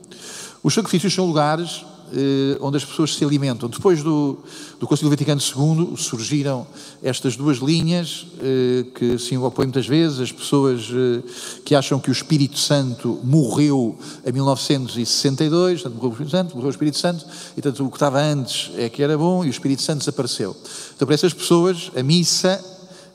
Os 0.63 0.75
sacrifícios 0.75 1.13
são 1.13 1.27
lugares 1.27 1.85
eh, 2.13 2.59
onde 2.61 2.77
as 2.77 2.85
pessoas 2.85 3.15
se 3.15 3.25
alimentam. 3.25 3.69
Depois 3.69 4.03
do, 4.03 4.39
do 4.79 4.87
Concílio 4.87 5.11
Vaticano 5.11 5.41
II 5.41 5.97
surgiram 5.97 6.67
estas 7.03 7.37
duas 7.37 7.59
linhas 7.59 8.27
eh, 8.41 8.87
que 8.95 9.19
se 9.19 9.37
opõem 9.37 9.67
muitas 9.67 9.87
vezes. 9.87 10.21
As 10.21 10.33
pessoas 10.33 10.89
eh, 10.91 11.23
que 11.65 11.75
acham 11.75 11.99
que 11.99 12.11
o 12.11 12.13
Espírito 12.13 12.59
Santo 12.59 13.21
morreu 13.23 13.99
em 14.25 14.33
1962, 14.33 15.83
portanto, 15.83 15.95
morreu 15.95 16.11
o 16.11 16.13
Espírito 16.13 16.31
Santo, 16.31 16.55
morreu 16.55 16.69
o 16.69 16.71
Espírito 16.71 16.99
Santo, 16.99 17.27
e 17.57 17.63
portanto 17.63 17.87
o 17.87 17.91
que 17.91 17.97
estava 17.97 18.21
antes 18.21 18.71
é 18.77 18.89
que 18.89 19.03
era 19.03 19.17
bom 19.17 19.45
e 19.45 19.49
o 19.49 19.51
Espírito 19.51 19.83
Santo 19.83 20.01
desapareceu. 20.01 20.57
Então, 20.95 21.07
para 21.07 21.15
essas 21.15 21.33
pessoas, 21.33 21.91
a 21.97 22.03
missa 22.03 22.63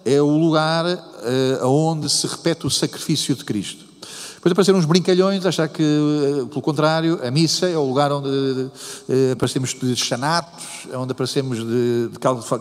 é 0.06 0.22
o 0.22 0.38
lugar 0.38 0.86
uh, 0.86 1.68
onde 1.68 2.10
se 2.10 2.28
repete 2.28 2.68
o 2.68 2.70
sacrifício 2.70 3.36
de 3.36 3.44
Cristo. 3.44 3.85
Depois 4.46 4.52
apareceram 4.52 4.78
uns 4.78 4.86
brincalhões, 4.86 5.44
achar 5.44 5.68
que, 5.68 5.82
eh, 5.82 6.46
pelo 6.46 6.62
contrário, 6.62 7.20
a 7.25 7.32
missa 7.32 7.68
é 7.68 7.75
o 7.75 7.84
lugar 7.84 8.12
onde 8.12 8.30
uh, 8.30 9.32
aparecemos 9.34 9.74
de 9.74 9.96
chanatos, 9.96 10.64
é 10.92 10.96
onde 10.96 11.14
aparecemos 11.14 11.58
de, 11.58 12.12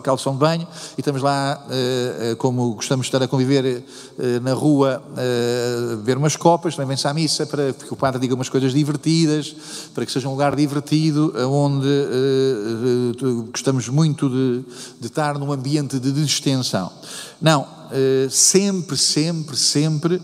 calção 0.01 0.33
de 0.33 0.39
banho 0.39 0.67
e 0.97 1.01
estamos 1.01 1.21
lá, 1.21 1.63
uh, 1.63 2.35
como 2.37 2.73
gostamos 2.73 3.05
de 3.05 3.09
estar 3.09 3.23
a 3.23 3.27
conviver 3.27 3.83
na 4.41 4.53
rua, 4.53 4.99
uh, 5.11 5.97
ver 5.97 6.17
umas 6.17 6.35
copas, 6.35 6.75
também 6.75 6.87
vem-se 6.87 7.07
à 7.07 7.13
missa 7.13 7.45
para 7.45 7.71
que 7.71 7.93
o 7.93 7.95
padre 7.95 8.19
diga 8.19 8.33
umas 8.33 8.49
coisas 8.49 8.73
divertidas, 8.73 9.55
para 9.93 10.07
que 10.07 10.11
seja 10.11 10.27
um 10.27 10.31
lugar 10.31 10.55
divertido, 10.55 11.35
onde 11.47 11.87
gostamos 13.51 13.87
muito 13.89 14.27
de, 14.27 14.63
de 14.99 15.05
estar 15.05 15.37
num 15.37 15.51
ambiente 15.51 15.99
de 15.99 16.11
distensão. 16.11 16.91
Não, 17.39 17.75
eh, 17.91 18.27
sempre, 18.29 18.97
sempre, 18.97 19.55
sempre, 19.55 20.15
eh, 20.15 20.19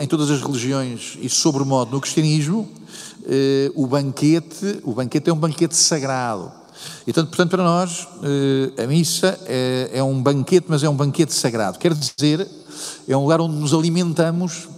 em 0.00 0.06
todas 0.06 0.30
as 0.30 0.40
religiões 0.40 1.18
e 1.20 1.28
sobremodo 1.28 1.92
no 1.92 2.00
cristianismo, 2.00 2.68
eh, 3.26 3.72
o 3.74 3.86
banquete, 3.86 4.80
o 4.84 4.92
banquete 4.92 5.30
é 5.30 5.32
um 5.32 5.36
banquete 5.36 5.76
sagrado. 5.76 6.52
E, 7.02 7.12
portanto, 7.12 7.28
portanto 7.28 7.50
para 7.50 7.64
nós, 7.64 8.06
a 8.82 8.86
missa 8.86 9.38
é, 9.46 9.90
é 9.94 10.02
um 10.02 10.22
banquete, 10.22 10.66
mas 10.68 10.82
é 10.82 10.88
um 10.88 10.94
banquete 10.94 11.32
sagrado. 11.32 11.78
Quer 11.78 11.94
dizer, 11.94 12.46
é 13.08 13.16
um 13.16 13.22
lugar 13.22 13.40
onde 13.40 13.56
nos 13.56 13.72
alimentamos 13.72 14.68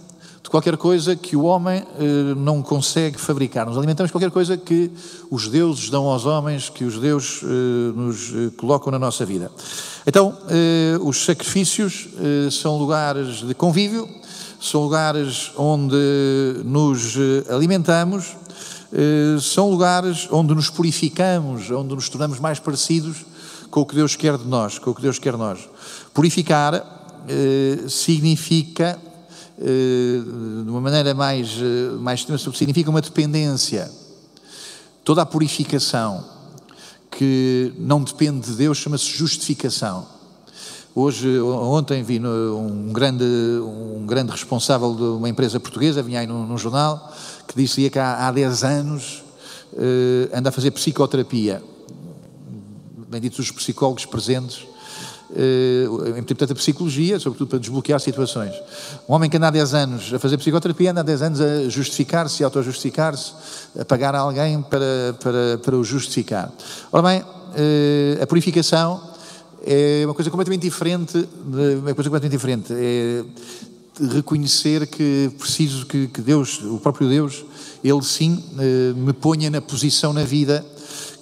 de 0.47 0.49
qualquer 0.49 0.77
coisa 0.77 1.13
que 1.13 1.35
o 1.35 1.43
homem 1.43 1.83
eh, 1.99 2.33
não 2.37 2.61
consegue 2.61 3.19
fabricar. 3.19 3.65
Nos 3.65 3.77
alimentamos 3.77 4.07
de 4.07 4.13
qualquer 4.13 4.31
coisa 4.31 4.55
que 4.55 4.89
os 5.29 5.49
deuses 5.49 5.89
dão 5.89 6.05
aos 6.05 6.25
homens, 6.25 6.69
que 6.69 6.85
os 6.85 6.97
deuses 6.97 7.41
eh, 7.43 7.47
nos 7.93 8.31
eh, 8.33 8.51
colocam 8.55 8.89
na 8.89 8.97
nossa 8.97 9.25
vida. 9.25 9.51
Então, 10.05 10.37
eh, 10.49 10.97
os 11.01 11.25
sacrifícios 11.25 12.07
eh, 12.17 12.49
são 12.49 12.77
lugares 12.77 13.45
de 13.45 13.53
convívio, 13.53 14.07
são 14.59 14.83
lugares 14.83 15.51
onde 15.55 15.95
nos 16.65 17.15
eh, 17.15 17.53
alimentamos, 17.53 18.35
são 19.41 19.69
lugares 19.69 20.29
onde 20.31 20.55
nos 20.55 20.69
purificamos, 20.69 21.69
onde 21.69 21.93
nos 21.93 22.07
tornamos 22.07 22.39
mais 22.39 22.57
parecidos 22.57 23.25
com 23.69 23.81
o 23.81 23.85
que 23.85 23.93
Deus 23.93 24.15
quer 24.15 24.37
de 24.37 24.47
nós, 24.47 24.79
com 24.79 24.91
o 24.91 24.95
que 24.95 25.01
Deus 25.01 25.19
quer 25.19 25.33
de 25.33 25.39
nós. 25.39 25.59
Purificar 26.13 26.81
significa 27.89 28.97
eh, 29.59 30.21
de 30.63 30.69
uma 30.69 30.79
maneira 30.79 31.15
mais, 31.15 31.57
eh, 31.59 31.97
mais 31.99 32.23
significa 32.53 32.91
uma 32.91 33.01
dependência. 33.01 33.91
Toda 35.03 35.23
a 35.23 35.25
purificação 35.25 36.23
que 37.09 37.73
não 37.79 38.03
depende 38.03 38.51
de 38.51 38.55
Deus 38.55 38.77
chama-se 38.77 39.05
justificação. 39.05 40.05
Hoje, 40.99 41.39
ontem 41.39 42.01
vi 42.01 42.19
um 42.19 42.91
grande, 42.91 43.23
um 43.23 44.03
grande 44.07 44.31
responsável 44.31 44.95
de 44.95 45.03
uma 45.03 45.29
empresa 45.29 45.59
portuguesa, 45.59 46.01
vinha 46.01 46.21
aí 46.21 46.25
num, 46.25 46.43
num 46.43 46.57
jornal, 46.57 47.13
que 47.47 47.55
dizia 47.55 47.87
que 47.87 47.99
há, 47.99 48.27
há 48.27 48.31
10 48.31 48.63
anos 48.63 49.23
eh, 49.77 50.27
anda 50.33 50.49
a 50.49 50.51
fazer 50.51 50.71
psicoterapia. 50.71 51.61
Benditos 53.07 53.37
os 53.37 53.51
psicólogos 53.51 54.07
presentes, 54.07 54.65
uh, 55.29 56.23
portanto, 56.25 56.53
a 56.53 56.55
psicologia, 56.55 57.19
sobretudo 57.19 57.49
para 57.49 57.59
desbloquear 57.59 57.99
situações. 57.99 58.55
Um 59.07 59.13
homem 59.13 59.29
que 59.29 59.37
anda 59.37 59.49
há 59.49 59.51
10 59.51 59.73
anos 59.75 60.13
a 60.15 60.17
fazer 60.17 60.39
psicoterapia, 60.39 60.89
anda 60.89 61.01
há 61.01 61.03
10 61.03 61.21
anos 61.21 61.41
a 61.41 61.69
justificar-se, 61.69 62.43
a 62.43 62.47
auto-justificar-se, 62.47 63.33
a 63.79 63.85
pagar 63.85 64.15
a 64.15 64.19
alguém 64.21 64.63
para, 64.63 65.15
para, 65.21 65.59
para 65.59 65.75
o 65.77 65.83
justificar. 65.83 66.51
Ora 66.91 67.03
bem, 67.07 67.21
uh, 67.21 68.23
a 68.23 68.25
purificação 68.25 69.15
é 69.69 70.05
uma 70.05 70.13
coisa 70.13 70.31
completamente 70.31 70.61
diferente, 70.61 71.27
uma 71.45 71.93
coisa 71.93 72.09
completamente 72.09 72.31
diferente. 72.31 72.73
É 72.73 73.25
reconhecer 74.13 74.87
que 74.87 75.29
preciso 75.37 75.85
que, 75.85 76.07
que 76.07 76.21
Deus, 76.21 76.61
o 76.61 76.77
próprio 76.77 77.09
Deus, 77.09 77.43
Ele 77.83 78.01
sim 78.03 78.33
uh, 78.33 78.95
me 78.95 79.11
ponha 79.11 79.49
na 79.49 79.59
posição 79.59 80.13
na 80.13 80.23
vida 80.23 80.65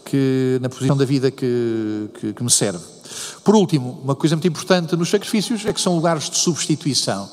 que 0.04 0.60
na 0.62 0.70
posição 0.70 0.96
da 0.96 1.06
vida 1.06 1.32
que, 1.32 2.10
que, 2.20 2.34
que 2.34 2.44
me 2.44 2.52
serve. 2.52 2.84
Por 3.44 3.56
último, 3.56 4.00
uma 4.04 4.16
coisa 4.16 4.36
muito 4.36 4.48
importante 4.48 4.96
nos 4.96 5.10
sacrifícios 5.10 5.66
é 5.66 5.74
que 5.74 5.82
são 5.82 5.96
lugares 5.96 6.30
de 6.30 6.38
substituição. 6.38 7.28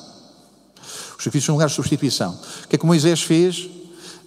Os 1.19 1.25
sacrifícios 1.25 1.45
são 1.45 1.55
lugares 1.57 1.73
de 1.73 1.77
substituição. 1.77 2.39
O 2.65 2.69
que 2.69 2.77
é 2.77 2.79
que 2.79 2.87
Moisés 2.87 3.21
fez? 3.21 3.69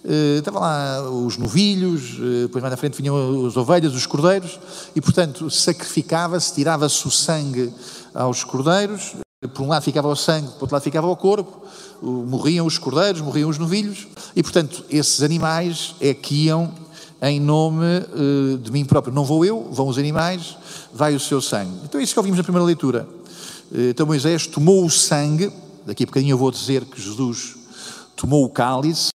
Uh, 0.06 0.38
estava 0.38 0.60
lá 0.60 1.10
os 1.10 1.36
novilhos, 1.36 2.16
uh, 2.20 2.42
depois 2.42 2.62
mais 2.62 2.72
à 2.72 2.76
frente 2.76 2.96
vinham 2.96 3.44
as 3.44 3.56
ovelhas, 3.56 3.92
os 3.92 4.06
cordeiros, 4.06 4.56
e 4.94 5.00
portanto 5.00 5.50
sacrificava-se, 5.50 6.54
tirava-se 6.54 7.08
o 7.08 7.10
sangue 7.10 7.72
aos 8.14 8.44
cordeiros, 8.44 9.16
por 9.52 9.62
um 9.62 9.68
lado 9.68 9.82
ficava 9.82 10.06
o 10.06 10.14
sangue, 10.14 10.46
por 10.52 10.62
outro 10.62 10.74
lado 10.74 10.82
ficava 10.84 11.08
o 11.08 11.16
corpo, 11.16 11.60
morriam 12.00 12.64
os 12.64 12.78
cordeiros, 12.78 13.20
morriam 13.20 13.50
os 13.50 13.58
novilhos, 13.58 14.06
e 14.36 14.44
portanto 14.44 14.84
esses 14.88 15.24
animais 15.24 15.96
é 16.00 16.14
que 16.14 16.46
iam 16.46 16.72
em 17.20 17.40
nome 17.40 17.84
uh, 17.84 18.58
de 18.58 18.70
mim 18.70 18.84
próprio. 18.84 19.12
Não 19.12 19.24
vou 19.24 19.44
eu, 19.44 19.68
vão 19.72 19.88
os 19.88 19.98
animais, 19.98 20.56
vai 20.94 21.16
o 21.16 21.20
seu 21.20 21.40
sangue. 21.40 21.80
Então 21.82 22.00
é 22.00 22.04
isso 22.04 22.12
que 22.12 22.20
ouvimos 22.20 22.38
na 22.38 22.44
primeira 22.44 22.64
leitura. 22.64 23.08
Então 23.90 24.06
Moisés 24.06 24.46
tomou 24.46 24.84
o 24.84 24.90
sangue, 24.90 25.50
daqui 25.84 26.04
a 26.04 26.06
bocadinho 26.06 26.34
eu 26.34 26.38
vou 26.38 26.52
dizer 26.52 26.84
que 26.84 27.02
Jesus 27.02 27.56
tomou 28.14 28.44
o 28.44 28.48
cálice 28.48 29.10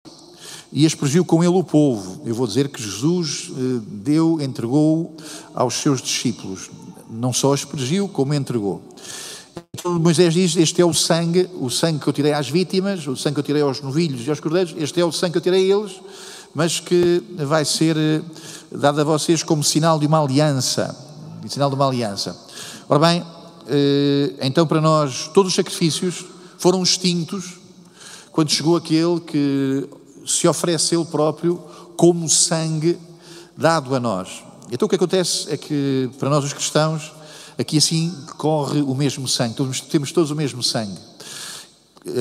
e 0.71 0.85
aspergiu 0.85 1.23
com 1.23 1.43
ele 1.43 1.53
o 1.53 1.63
povo. 1.63 2.21
Eu 2.25 2.35
vou 2.35 2.47
dizer 2.47 2.69
que 2.69 2.81
Jesus 2.81 3.49
uh, 3.49 3.79
deu, 3.79 4.39
entregou 4.41 5.15
aos 5.53 5.75
seus 5.75 6.01
discípulos. 6.01 6.69
Não 7.09 7.31
só 7.31 7.53
aspergiu, 7.53 8.07
como 8.07 8.33
entregou. 8.33 8.81
Então 9.73 9.97
Moisés 9.99 10.33
diz: 10.33 10.55
Este 10.57 10.81
é 10.81 10.85
o 10.85 10.93
sangue, 10.93 11.49
o 11.59 11.69
sangue 11.69 11.99
que 11.99 12.07
eu 12.07 12.13
tirei 12.13 12.33
às 12.33 12.49
vítimas, 12.49 13.07
o 13.07 13.15
sangue 13.15 13.35
que 13.35 13.39
eu 13.39 13.45
tirei 13.45 13.61
aos 13.61 13.81
novilhos 13.81 14.25
e 14.25 14.29
aos 14.29 14.39
cordeiros, 14.39 14.75
este 14.77 14.99
é 14.99 15.05
o 15.05 15.11
sangue 15.11 15.33
que 15.33 15.37
eu 15.37 15.41
tirei 15.41 15.71
a 15.71 15.77
eles 15.77 16.01
mas 16.57 16.79
que 16.79 17.21
vai 17.37 17.63
ser 17.63 17.95
eh, 17.95 18.21
dado 18.71 18.99
a 19.01 19.03
vocês 19.03 19.43
como 19.43 19.63
sinal 19.63 19.99
de 19.99 20.07
uma 20.07 20.19
aliança. 20.19 20.95
Sinal 21.47 21.69
de 21.69 21.75
uma 21.75 21.85
aliança. 21.85 22.35
Ora 22.89 22.99
bem, 22.99 23.23
eh, 23.67 24.33
então 24.41 24.65
para 24.65 24.81
nós 24.81 25.29
todos 25.33 25.51
os 25.51 25.55
sacrifícios 25.55 26.25
foram 26.57 26.81
extintos 26.81 27.59
quando 28.31 28.49
chegou 28.49 28.75
aquele 28.75 29.19
que 29.19 29.87
se 30.27 30.47
oferece 30.47 30.95
ele 30.95 31.05
próprio 31.05 31.57
como 31.95 32.29
sangue 32.29 32.99
dado 33.55 33.95
a 33.95 33.99
nós. 33.99 34.43
Então 34.71 34.85
o 34.85 34.89
que 34.89 34.95
acontece 34.95 35.51
é 35.51 35.57
que 35.57 36.09
para 36.19 36.29
nós 36.29 36.43
os 36.43 36.53
cristãos 36.53 37.11
aqui 37.57 37.77
assim 37.77 38.13
corre 38.37 38.81
o 38.81 38.93
mesmo 38.93 39.27
sangue, 39.27 39.55
temos 39.89 40.11
todos 40.11 40.29
o 40.29 40.35
mesmo 40.35 40.61
sangue 40.61 40.97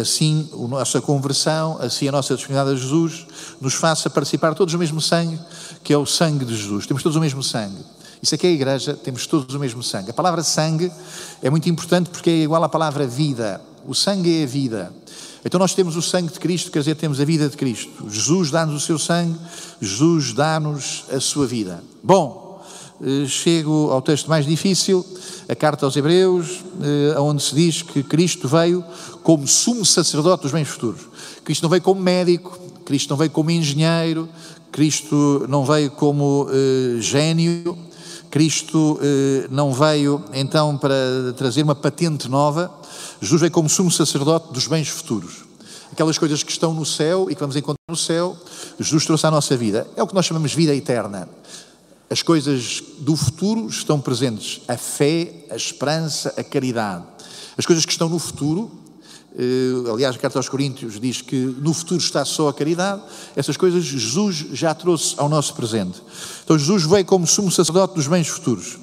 assim 0.01 0.49
a 0.53 0.69
nossa 0.69 1.01
conversão, 1.01 1.79
assim 1.81 2.09
a 2.09 2.13
nossa 2.13 2.35
disponibilidade 2.35 2.77
a 2.77 2.83
Jesus, 2.83 3.27
nos 3.61 3.75
faça 3.75 4.11
participar 4.11 4.55
todos 4.55 4.73
do 4.73 4.79
mesmo 4.79 5.01
sangue, 5.01 5.39
que 5.85 5.93
é 5.93 5.99
o 5.99 6.07
sangue 6.07 6.45
de 6.45 6.57
Jesus. 6.57 6.87
Temos 6.87 7.03
todos 7.03 7.17
o 7.17 7.21
mesmo 7.21 7.43
sangue. 7.43 7.79
Isso 8.23 8.35
aqui 8.35 8.47
é 8.47 8.51
a 8.51 8.53
igreja, 8.53 8.95
temos 8.95 9.27
todos 9.27 9.55
o 9.55 9.59
mesmo 9.59 9.83
sangue. 9.83 10.11
A 10.11 10.15
palavra 10.15 10.43
sangue 10.43 10.91
é 11.43 11.51
muito 11.51 11.69
importante 11.69 12.11
porque 12.11 12.31
é 12.31 12.43
igual 12.43 12.63
à 12.65 12.69
palavra 12.69 13.07
vida. 13.07 13.61
O 13.87 13.95
sangue 13.95 14.41
é 14.41 14.45
a 14.45 14.47
vida. 14.47 14.93
Então 15.47 15.61
nós 15.61 15.75
temos 15.75 15.95
o 15.95 16.03
sangue 16.03 16.33
de 16.33 16.41
Cristo, 16.41 16.73
quer 16.73 16.81
dizer, 16.81 16.97
temos 16.97 17.21
a 17.21 17.25
vida 17.25 17.49
de 17.49 17.57
Cristo. 17.57 18.11
Jesus 18.11 18.51
dá-nos 18.51 18.83
o 18.83 18.85
seu 18.85 18.99
sangue, 18.99 19.39
Jesus 19.81 20.33
dá-nos 20.33 21.05
a 21.09 21.21
sua 21.21 21.47
vida. 21.47 21.85
Bom, 22.03 22.61
eh, 23.01 23.29
chego 23.29 23.93
ao 23.93 24.03
texto 24.03 24.29
mais 24.29 24.45
difícil, 24.45 25.07
a 25.49 25.55
carta 25.55 25.87
aos 25.87 25.95
Hebreus, 25.95 26.65
eh, 26.83 27.21
onde 27.21 27.45
se 27.45 27.55
diz 27.55 27.81
que 27.81 28.03
Cristo 28.03 28.49
veio 28.49 28.85
como 29.23 29.47
sumo 29.47 29.85
sacerdote 29.85 30.43
dos 30.43 30.51
bens 30.51 30.67
futuros. 30.67 31.03
Cristo 31.45 31.63
não 31.63 31.71
veio 31.71 31.83
como 31.83 32.01
médico, 32.01 32.59
Cristo 32.85 33.11
não 33.11 33.17
veio 33.17 33.31
como 33.31 33.49
engenheiro, 33.49 34.29
Cristo 34.73 35.47
não 35.49 35.65
veio 35.65 35.93
como 35.93 36.49
uh, 36.51 37.01
gênio, 37.01 37.79
Cristo 38.33 38.99
uh, 39.01 39.47
não 39.49 39.73
veio 39.73 40.25
então 40.35 40.77
para 40.77 41.33
trazer 41.37 41.63
uma 41.63 41.75
patente 41.75 42.29
nova, 42.29 42.69
Jesus 43.21 43.41
veio 43.41 43.53
como 43.53 43.69
sumo 43.69 43.91
sacerdote 43.91 44.53
dos 44.53 44.67
bens 44.67 44.89
futuros. 44.89 45.45
Aquelas 45.91 46.19
coisas 46.19 46.43
que 46.43 46.51
estão 46.51 46.75
no 46.75 46.85
céu 46.85 47.31
e 47.31 47.35
que 47.35 47.41
vamos 47.41 47.57
encontrar 47.57 47.77
no 47.89 47.97
céu, 47.97 48.37
Jesus 48.79 49.05
trouxe 49.05 49.27
à 49.27 49.31
nossa 49.31 49.57
vida. 49.57 49.87
É 49.97 50.03
o 50.03 50.07
que 50.07 50.15
nós 50.15 50.27
chamamos 50.27 50.53
vida 50.53 50.75
eterna. 50.75 51.29
As 52.11 52.23
coisas 52.23 52.83
do 52.99 53.17
futuro 53.17 53.69
estão 53.69 54.01
presentes: 54.01 54.61
a 54.69 54.77
fé, 54.77 55.47
a 55.51 55.57
esperança, 55.57 56.35
a 56.37 56.45
caridade. 56.45 57.05
As 57.57 57.65
coisas 57.65 57.87
que 57.87 57.93
estão 57.93 58.09
no 58.09 58.19
futuro, 58.19 58.71
eh, 59.39 59.91
aliás, 59.91 60.15
a 60.15 60.19
carta 60.19 60.39
aos 60.39 60.49
Coríntios 60.49 61.01
diz 61.01 61.23
que 61.23 61.37
no 61.37 61.73
futuro 61.73 62.01
está 62.01 62.25
só 62.25 62.49
a 62.49 62.55
caridade, 62.55 63.03
essas 63.35 63.57
coisas 63.57 63.85
Jesus 63.85 64.47
já 64.53 64.75
trouxe 64.75 65.15
ao 65.19 65.29
nosso 65.29 65.55
presente. 65.55 66.03
Então, 66.45 66.59
Jesus 66.59 66.85
veio 66.85 67.05
como 67.05 67.27
sumo 67.27 67.51
sacerdote 67.51 67.95
dos 67.95 68.07
bens 68.07 68.29
futuros. 68.29 68.79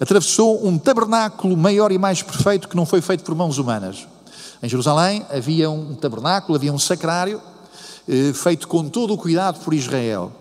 Atravessou 0.00 0.66
um 0.66 0.78
tabernáculo 0.78 1.54
maior 1.54 1.92
e 1.92 1.98
mais 1.98 2.22
perfeito 2.22 2.68
que 2.68 2.74
não 2.74 2.86
foi 2.86 3.02
feito 3.02 3.22
por 3.22 3.34
mãos 3.34 3.58
humanas. 3.58 4.08
Em 4.62 4.68
Jerusalém 4.68 5.26
havia 5.30 5.70
um 5.70 5.94
tabernáculo, 5.94 6.56
havia 6.56 6.72
um 6.72 6.78
sacrário 6.78 7.40
eh, 8.08 8.32
feito 8.32 8.66
com 8.66 8.88
todo 8.88 9.12
o 9.12 9.18
cuidado 9.18 9.60
por 9.60 9.74
Israel. 9.74 10.32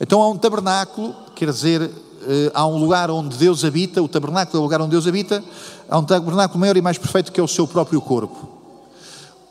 Então 0.00 0.20
há 0.20 0.28
um 0.30 0.36
tabernáculo, 0.36 1.14
quer 1.34 1.50
dizer, 1.50 1.90
eh, 2.26 2.50
há 2.54 2.66
um 2.66 2.78
lugar 2.78 3.10
onde 3.10 3.36
Deus 3.36 3.64
habita, 3.64 4.02
o 4.02 4.08
tabernáculo 4.08 4.56
é 4.56 4.60
o 4.60 4.62
lugar 4.62 4.80
onde 4.80 4.90
Deus 4.92 5.06
habita, 5.06 5.44
há 5.88 5.98
um 5.98 6.04
tabernáculo 6.04 6.58
maior 6.58 6.76
e 6.76 6.82
mais 6.82 6.96
perfeito 6.96 7.30
que 7.30 7.38
é 7.38 7.42
o 7.42 7.48
seu 7.48 7.66
próprio 7.66 8.00
corpo. 8.00 8.48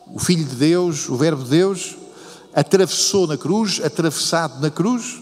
O 0.08 0.19
Filho 0.19 0.43
de 0.43 0.56
Deus, 0.56 1.08
o 1.08 1.15
Verbo 1.15 1.43
de 1.43 1.50
Deus, 1.52 1.95
atravessou 2.54 3.28
na 3.28 3.38
cruz, 3.38 3.80
atravessado 3.84 4.60
na 4.60 4.69
cruz, 4.69 5.21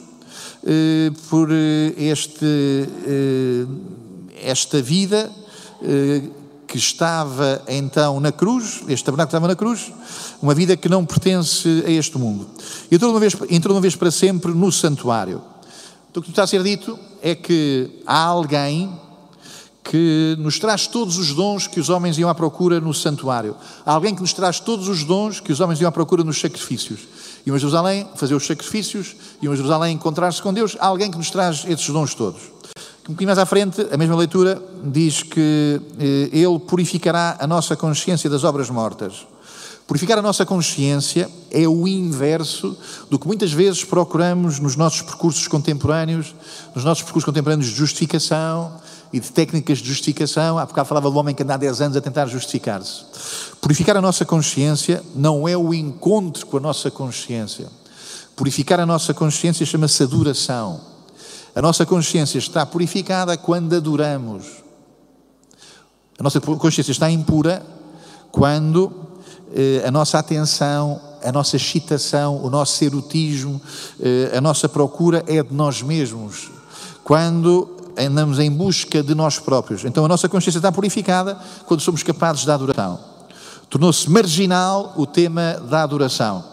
eh, 0.66 1.12
por 1.30 1.50
este, 1.52 2.90
esta 4.42 4.82
vida 4.82 5.32
que 6.68 6.78
estava 6.78 7.64
então 7.68 8.20
na 8.20 8.32
cruz, 8.32 8.84
este 8.88 9.04
tabernáculo 9.04 9.30
estava 9.30 9.48
na 9.48 9.56
cruz, 9.56 9.92
uma 10.42 10.54
vida 10.54 10.78
que 10.78 10.88
não 10.88 11.06
pertence 11.06 11.84
a 11.86 11.90
este 11.90 12.18
mundo. 12.18 12.48
E 12.92 12.96
entrou 12.96 13.12
uma 13.12 13.20
vez, 13.20 13.36
entrou 13.50 13.76
uma 13.76 13.82
vez 13.82 13.96
para 13.96 14.12
sempre 14.12 14.52
no 14.54 14.72
santuário. 14.72 15.42
Então 16.12 16.22
o 16.22 16.24
que 16.24 16.30
está 16.30 16.44
a 16.44 16.48
ser 16.48 16.62
dito 16.62 16.98
é 17.22 17.34
que 17.34 18.02
há 18.06 18.24
alguém 18.24 18.92
que 19.84 20.36
nos 20.38 20.60
traz 20.60 20.86
todos 20.86 21.18
os 21.18 21.34
dons 21.34 21.66
que 21.66 21.80
os 21.80 21.90
homens 21.90 22.18
iam 22.20 22.30
à 22.30 22.36
procura 22.36 22.80
no 22.80 22.94
santuário. 22.94 23.56
Há 23.84 23.94
alguém 23.94 24.14
que 24.14 24.22
nos 24.22 24.34
traz 24.34 24.60
todos 24.60 24.88
os 24.88 25.04
dons 25.04 25.40
que 25.40 25.52
os 25.52 25.60
homens 25.60 25.82
iam 25.82 25.90
à 25.90 25.92
procura 25.92 26.24
nos 26.24 26.40
sacrifícios. 26.40 27.00
Iam 27.46 27.56
a 27.56 27.60
Jerusalém 27.60 28.08
fazer 28.16 28.36
os 28.36 28.46
sacrifícios, 28.46 29.16
iam 29.42 29.54
a 29.54 29.56
Jerusalém 29.56 29.96
encontrar-se 29.96 30.42
com 30.42 30.54
Deus. 30.54 30.76
Há 30.80 30.88
alguém 30.88 31.10
que 31.10 31.18
nos 31.18 31.30
traz 31.30 31.64
esses 31.68 31.88
dons 31.90 32.14
todos. 32.14 32.42
Um 33.04 33.14
pouquinho 33.14 33.30
mais 33.30 33.40
à 33.40 33.46
frente, 33.46 33.88
a 33.92 33.98
mesma 33.98 34.16
leitura 34.16 34.62
diz 34.84 35.24
que 35.24 35.82
eh, 36.00 36.30
Ele 36.32 36.60
purificará 36.60 37.38
a 37.40 37.48
nossa 37.48 37.76
consciência 37.76 38.30
das 38.30 38.44
obras 38.44 38.70
mortas. 38.70 39.26
Purificar 39.88 40.20
a 40.20 40.22
nossa 40.22 40.46
consciência 40.46 41.28
é 41.50 41.68
o 41.68 41.88
inverso 41.88 42.78
do 43.10 43.18
que 43.18 43.26
muitas 43.26 43.52
vezes 43.52 43.84
procuramos 43.84 44.60
nos 44.60 44.76
nossos 44.76 45.02
percursos 45.02 45.48
contemporâneos, 45.48 46.36
nos 46.76 46.84
nossos 46.84 47.04
percursos 47.04 47.26
contemporâneos 47.26 47.68
de 47.68 47.76
justificação 47.76 48.72
e 49.12 49.20
de 49.20 49.32
técnicas 49.32 49.80
de 49.80 49.88
justificação. 49.88 50.58
Há 50.58 50.66
bocado 50.66 50.88
falava 50.88 51.10
do 51.10 51.18
homem 51.18 51.34
que 51.34 51.44
anda 51.44 51.56
há 51.56 51.58
10 51.58 51.82
anos 51.82 51.98
a 51.98 52.02
tentar 52.02 52.28
justificar-se. 52.28 53.06
Purificar 53.62 53.98
a 53.98 54.02
nossa 54.02 54.26
consciência 54.26 55.04
não 55.16 55.48
é 55.48 55.58
o 55.58 55.74
encontro 55.74 56.46
com 56.46 56.58
a 56.58 56.60
nossa 56.60 56.92
consciência. 56.92 57.68
Purificar 58.36 58.80
a 58.80 58.86
nossa 58.86 59.14
consciência 59.14 59.66
chama-se 59.66 60.02
adoração. 60.04 60.82
A 61.56 61.62
nossa 61.62 61.86
consciência 61.86 62.38
está 62.38 62.66
purificada 62.66 63.36
quando 63.36 63.76
adoramos. 63.76 64.46
A 66.18 66.24
nossa 66.24 66.40
consciência 66.40 66.92
está 66.92 67.10
impura 67.10 67.66
quando 68.32 68.92
eh, 69.54 69.84
a 69.86 69.90
nossa 69.90 70.20
atenção, 70.20 71.02
a 71.24 71.32
nossa 71.32 71.56
excitação, 71.56 72.44
o 72.44 72.50
nosso 72.50 72.84
erotismo, 72.84 73.60
eh, 74.00 74.32
a 74.38 74.42
nossa 74.42 74.70
procura 74.70 75.24
é 75.28 75.42
de 75.42 75.54
nós 75.54 75.82
mesmos. 75.82 76.52
Quando 77.04 77.79
andamos 78.06 78.40
em 78.40 78.52
busca 78.52 79.04
de 79.04 79.14
nós 79.14 79.40
próprios. 79.40 79.86
Então 79.86 80.06
a 80.06 80.08
nossa 80.08 80.30
consciência 80.30 80.60
está 80.60 80.72
purificada 80.72 81.38
quando 81.66 81.82
somos 81.82 82.04
capazes 82.04 82.46
da 82.46 82.54
adoração. 82.54 83.00
Tornou-se 83.70 84.10
marginal 84.10 84.94
o 84.98 85.06
tema 85.06 85.62
da 85.70 85.84
adoração. 85.84 86.44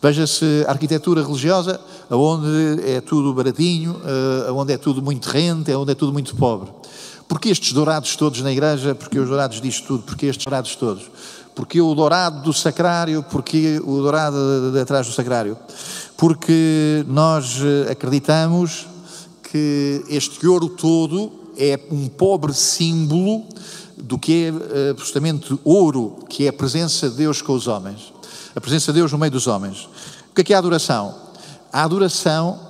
Veja-se 0.00 0.64
a 0.68 0.70
arquitetura 0.70 1.22
religiosa, 1.22 1.80
onde 2.10 2.80
é 2.84 3.00
tudo 3.00 3.34
baratinho, 3.34 4.00
eh, 4.04 4.52
onde 4.52 4.72
é 4.72 4.78
tudo 4.78 5.02
muito 5.02 5.26
rente, 5.26 5.72
onde 5.74 5.90
é 5.90 5.94
tudo 5.94 6.12
muito 6.12 6.36
pobre. 6.36 6.70
Porquê 7.26 7.48
estes 7.48 7.72
dourados 7.72 8.14
todos 8.14 8.40
na 8.42 8.52
igreja? 8.52 8.94
Porque 8.94 9.18
os 9.18 9.28
dourados 9.28 9.60
disto 9.60 9.86
tudo? 9.86 10.04
Porque 10.04 10.26
estes 10.26 10.44
dourados 10.44 10.76
todos? 10.76 11.10
Porque 11.54 11.80
o 11.80 11.94
dourado 11.94 12.42
do 12.42 12.52
sacrário? 12.52 13.24
Porque 13.24 13.80
o 13.84 14.02
dourado 14.02 14.70
de 14.70 14.78
atrás 14.78 15.06
do 15.06 15.12
sacrário? 15.12 15.56
Porque 16.16 17.04
nós 17.08 17.56
eh, 17.60 17.90
acreditamos 17.90 18.86
que 19.50 20.04
este 20.08 20.46
ouro 20.46 20.68
todo 20.68 21.32
é 21.56 21.80
um 21.90 22.08
pobre 22.08 22.52
símbolo 22.52 23.44
do 23.96 24.18
que 24.18 24.46
é 24.46 24.48
eh, 24.48 24.94
justamente 24.98 25.58
ouro, 25.64 26.24
que 26.28 26.44
é 26.44 26.48
a 26.48 26.52
presença 26.52 27.08
de 27.08 27.16
Deus 27.16 27.40
com 27.40 27.54
os 27.54 27.66
homens, 27.66 28.12
a 28.54 28.60
presença 28.60 28.92
de 28.92 28.98
Deus 29.00 29.12
no 29.12 29.18
meio 29.18 29.32
dos 29.32 29.46
homens. 29.46 29.88
O 30.30 30.34
que 30.34 30.42
é, 30.42 30.44
que 30.44 30.52
é 30.52 30.56
a 30.56 30.58
adoração? 30.58 31.14
A 31.72 31.82
adoração 31.82 32.60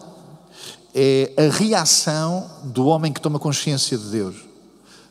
é 0.94 1.32
a 1.36 1.52
reação 1.52 2.48
do 2.64 2.86
homem 2.86 3.12
que 3.12 3.20
toma 3.20 3.38
consciência 3.38 3.98
de 3.98 4.08
Deus. 4.08 4.36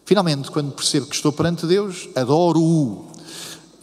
Finalmente, 0.05 0.49
quando 0.51 0.71
percebo 0.71 1.07
que 1.07 1.15
estou 1.15 1.31
perante 1.31 1.65
Deus, 1.65 2.07
adoro-o. 2.15 3.07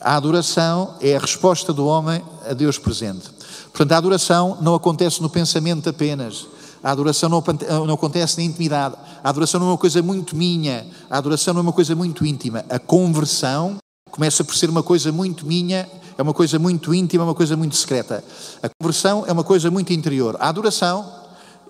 A 0.00 0.16
adoração 0.16 0.96
é 1.00 1.16
a 1.16 1.20
resposta 1.20 1.72
do 1.72 1.86
homem 1.86 2.22
a 2.48 2.52
Deus 2.54 2.78
presente. 2.78 3.30
Portanto, 3.70 3.92
a 3.92 3.96
adoração 3.96 4.58
não 4.60 4.74
acontece 4.74 5.20
no 5.22 5.30
pensamento 5.30 5.88
apenas. 5.88 6.46
A 6.82 6.90
adoração 6.90 7.28
não, 7.28 7.42
não, 7.86 7.94
acontece 7.94 8.36
na 8.38 8.42
intimidade. 8.42 8.96
A 9.22 9.28
adoração 9.28 9.60
não 9.60 9.68
é 9.68 9.70
uma 9.70 9.78
coisa 9.78 10.02
muito 10.02 10.34
minha. 10.34 10.86
A 11.08 11.18
adoração 11.18 11.54
não 11.54 11.60
é 11.60 11.62
uma 11.62 11.72
coisa 11.72 11.94
muito 11.94 12.26
íntima. 12.26 12.64
A 12.68 12.78
conversão 12.78 13.76
começa 14.10 14.42
por 14.44 14.54
ser 14.56 14.68
uma 14.68 14.82
coisa 14.82 15.10
muito 15.12 15.46
minha, 15.46 15.88
é 16.18 16.22
uma 16.22 16.34
coisa 16.34 16.58
muito 16.58 16.92
íntima, 16.92 17.22
é 17.22 17.26
uma 17.26 17.34
coisa 17.34 17.56
muito 17.56 17.76
secreta. 17.76 18.22
A 18.62 18.68
conversão 18.68 19.24
é 19.26 19.32
uma 19.32 19.44
coisa 19.44 19.70
muito 19.70 19.92
interior. 19.92 20.36
A 20.38 20.48
adoração 20.48 21.08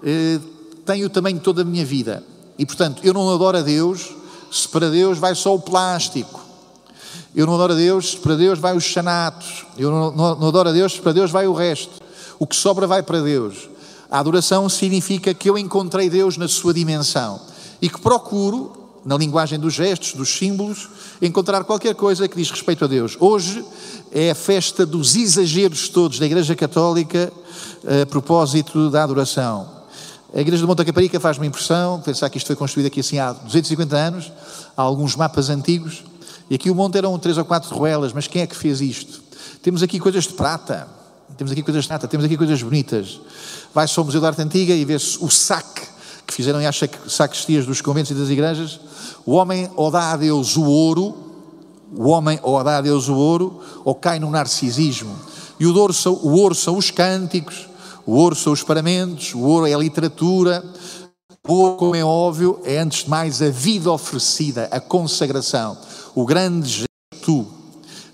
eh, 0.03 0.40
tem 0.85 1.05
o 1.05 1.11
tamanho 1.11 1.37
de 1.37 1.42
toda 1.42 1.62
a 1.62 1.64
minha 1.64 1.85
vida. 1.85 2.25
E, 2.59 2.66
portanto, 2.66 3.01
eu 3.05 3.12
não 3.12 3.33
adoro 3.33 3.59
a 3.59 3.62
Deus 3.62 4.11
se 4.51 4.68
para 4.68 4.90
Deus 4.90 5.18
vai 5.18 5.35
só 5.35 5.55
o 5.55 5.61
plástico. 5.61 6.40
Eu 7.35 7.46
não 7.46 7.55
adoro 7.55 7.75
a 7.75 7.77
Deus 7.77 8.12
se 8.12 8.16
para 8.16 8.35
Deus 8.35 8.59
vai 8.59 8.77
os 8.77 8.85
chanatos. 8.85 9.64
Eu 9.79 9.90
não, 9.90 10.11
não, 10.11 10.35
não 10.37 10.48
adoro 10.48 10.68
a 10.68 10.72
Deus 10.72 10.94
se 10.94 11.01
para 11.01 11.12
Deus 11.12 11.31
vai 11.31 11.46
o 11.46 11.53
resto. 11.53 12.03
O 12.38 12.46
que 12.46 12.57
sobra 12.57 12.87
vai 12.87 13.03
para 13.03 13.20
Deus. 13.20 13.68
A 14.12 14.18
adoração 14.18 14.68
significa 14.68 15.33
que 15.33 15.48
eu 15.48 15.57
encontrei 15.57 16.11
Deus 16.11 16.37
na 16.37 16.46
sua 16.46 16.75
dimensão 16.75 17.40
e 17.81 17.88
que 17.88 17.98
procuro, 17.98 18.70
na 19.07 19.16
linguagem 19.16 19.59
dos 19.59 19.72
gestos, 19.72 20.12
dos 20.12 20.29
símbolos, 20.29 20.90
encontrar 21.22 21.64
qualquer 21.64 21.94
coisa 21.94 22.29
que 22.29 22.37
diz 22.37 22.51
respeito 22.51 22.85
a 22.85 22.87
Deus. 22.87 23.16
Hoje 23.18 23.64
é 24.12 24.31
a 24.31 24.35
festa 24.35 24.85
dos 24.85 25.16
exageros 25.16 25.88
todos 25.88 26.18
da 26.18 26.27
Igreja 26.27 26.55
Católica 26.55 27.33
a 28.03 28.05
propósito 28.05 28.90
da 28.90 29.03
adoração. 29.03 29.66
A 30.35 30.40
igreja 30.42 30.61
de 30.61 30.66
Monte 30.66 30.85
Caparica 30.85 31.18
faz-me 31.18 31.46
impressão, 31.46 31.98
pensar 32.03 32.29
que 32.29 32.37
isto 32.37 32.48
foi 32.48 32.57
construído 32.57 32.88
aqui 32.88 33.01
assim 33.01 33.18
há 33.18 33.33
250 33.33 33.96
anos, 33.96 34.31
há 34.77 34.83
alguns 34.83 35.16
mapas 35.16 35.48
antigos, 35.48 36.05
e 36.51 36.55
aqui 36.55 36.70
o 36.70 36.75
monte 36.75 36.98
eram 36.98 37.18
três 37.18 37.38
ou 37.38 37.46
quatro 37.46 37.75
ruelas, 37.75 38.12
mas 38.12 38.27
quem 38.27 38.42
é 38.42 38.46
que 38.46 38.57
fez 38.57 38.83
isto? 38.83 39.22
Temos 39.62 39.83
aqui 39.83 39.98
coisas 39.98 40.25
de 40.25 40.35
prata, 40.35 40.87
temos 41.37 41.53
aqui 41.53 41.62
coisas 41.62 41.87
prata, 41.87 42.07
temos 42.07 42.27
aqui 42.27 42.37
coisas 42.37 42.62
bonitas. 42.62 43.21
Vai-se 43.75 43.99
ao 43.99 44.05
Museu 44.05 44.21
da 44.21 44.29
Arte 44.29 44.42
Antiga 44.42 44.75
e 44.75 44.85
vê-se 44.85 45.18
o 45.21 45.31
saque 45.31 45.83
que 46.27 46.35
fizeram 46.35 46.61
em 46.61 46.66
sacristias 47.09 47.66
dos 47.66 47.81
conventos 47.81 48.11
e 48.11 48.14
das 48.14 48.29
igrejas. 48.29 48.81
O 49.25 49.33
homem 49.33 49.71
ou 49.77 49.90
dá 49.90 50.12
a 50.12 50.16
Deus 50.16 50.57
o 50.57 50.64
ouro, 50.64 51.14
o 51.95 52.09
homem 52.09 52.38
ou 52.42 52.62
dá 52.62 52.79
a 52.79 52.81
Deus 52.81 53.09
o 53.09 53.14
ouro, 53.14 53.61
ou 53.85 53.95
cai 53.95 54.18
no 54.18 54.31
narcisismo. 54.31 55.14
E 55.59 55.66
o 55.66 55.77
ouro 55.77 55.92
são, 55.92 56.14
o 56.14 56.33
ouro 56.33 56.55
são 56.55 56.77
os 56.77 56.90
cânticos, 56.90 57.68
o 58.07 58.12
ouro 58.12 58.35
são 58.35 58.53
os 58.53 58.62
paramentos, 58.62 59.35
o 59.35 59.40
ouro 59.40 59.66
é 59.66 59.75
a 59.75 59.79
literatura. 59.79 60.64
O 61.47 61.55
ouro, 61.55 61.77
como 61.77 61.97
é 61.97 62.05
óbvio, 62.05 62.61
é 62.64 62.79
antes 62.79 63.05
de 63.05 63.11
mais 63.11 63.42
a 63.42 63.51
vida 63.51 63.90
oferecida, 63.90 64.68
a 64.71 64.81
consagração. 64.81 65.77
O 66.14 66.25
grande 66.25 66.87
gesto 67.12 67.62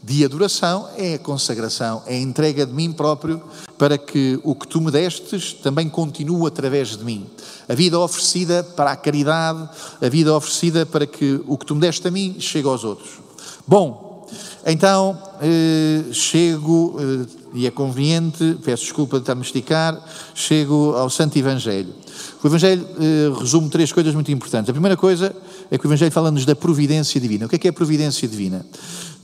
de 0.08 0.24
adoração 0.24 0.88
é 0.96 1.14
a 1.14 1.18
consagração, 1.18 2.02
é 2.06 2.14
a 2.14 2.18
entrega 2.18 2.64
de 2.64 2.72
mim 2.72 2.90
próprio 2.92 3.42
para 3.76 3.98
que 3.98 4.40
o 4.42 4.54
que 4.54 4.66
tu 4.66 4.80
me 4.80 4.90
destes 4.90 5.52
também 5.52 5.86
continue 5.86 6.46
através 6.46 6.96
de 6.96 7.04
mim. 7.04 7.26
A 7.68 7.74
vida 7.74 7.98
oferecida 7.98 8.64
para 8.64 8.92
a 8.92 8.96
caridade, 8.96 9.68
a 10.00 10.08
vida 10.08 10.34
oferecida 10.34 10.86
para 10.86 11.06
que 11.06 11.38
o 11.46 11.58
que 11.58 11.66
tu 11.66 11.74
me 11.74 11.82
deste 11.82 12.08
a 12.08 12.10
mim 12.10 12.36
chegue 12.40 12.66
aos 12.66 12.84
outros. 12.84 13.20
Bom, 13.66 14.26
então 14.64 15.18
eh, 15.42 16.04
chego 16.10 16.96
eh, 16.98 17.26
e 17.52 17.66
é 17.66 17.70
conveniente, 17.70 18.58
peço 18.62 18.84
desculpa 18.84 19.16
de 19.16 19.22
estar 19.22 19.36
a 19.36 19.40
esticar, 19.40 20.00
chego 20.34 20.94
ao 20.94 21.08
Santo 21.08 21.38
Evangelho. 21.38 21.94
O 22.42 22.46
Evangelho 22.46 22.86
eh, 23.00 23.38
resume 23.38 23.68
três 23.68 23.92
coisas 23.92 24.14
muito 24.14 24.30
importantes. 24.30 24.68
A 24.68 24.72
primeira 24.72 24.96
coisa 24.96 25.34
é 25.70 25.78
que 25.78 25.86
o 25.86 25.88
Evangelho 25.88 26.12
fala-nos 26.12 26.44
da 26.44 26.54
providência 26.54 27.20
divina. 27.20 27.46
O 27.46 27.48
que 27.48 27.56
é 27.56 27.58
que 27.58 27.68
é 27.68 27.70
a 27.70 27.72
providência 27.72 28.28
divina? 28.28 28.64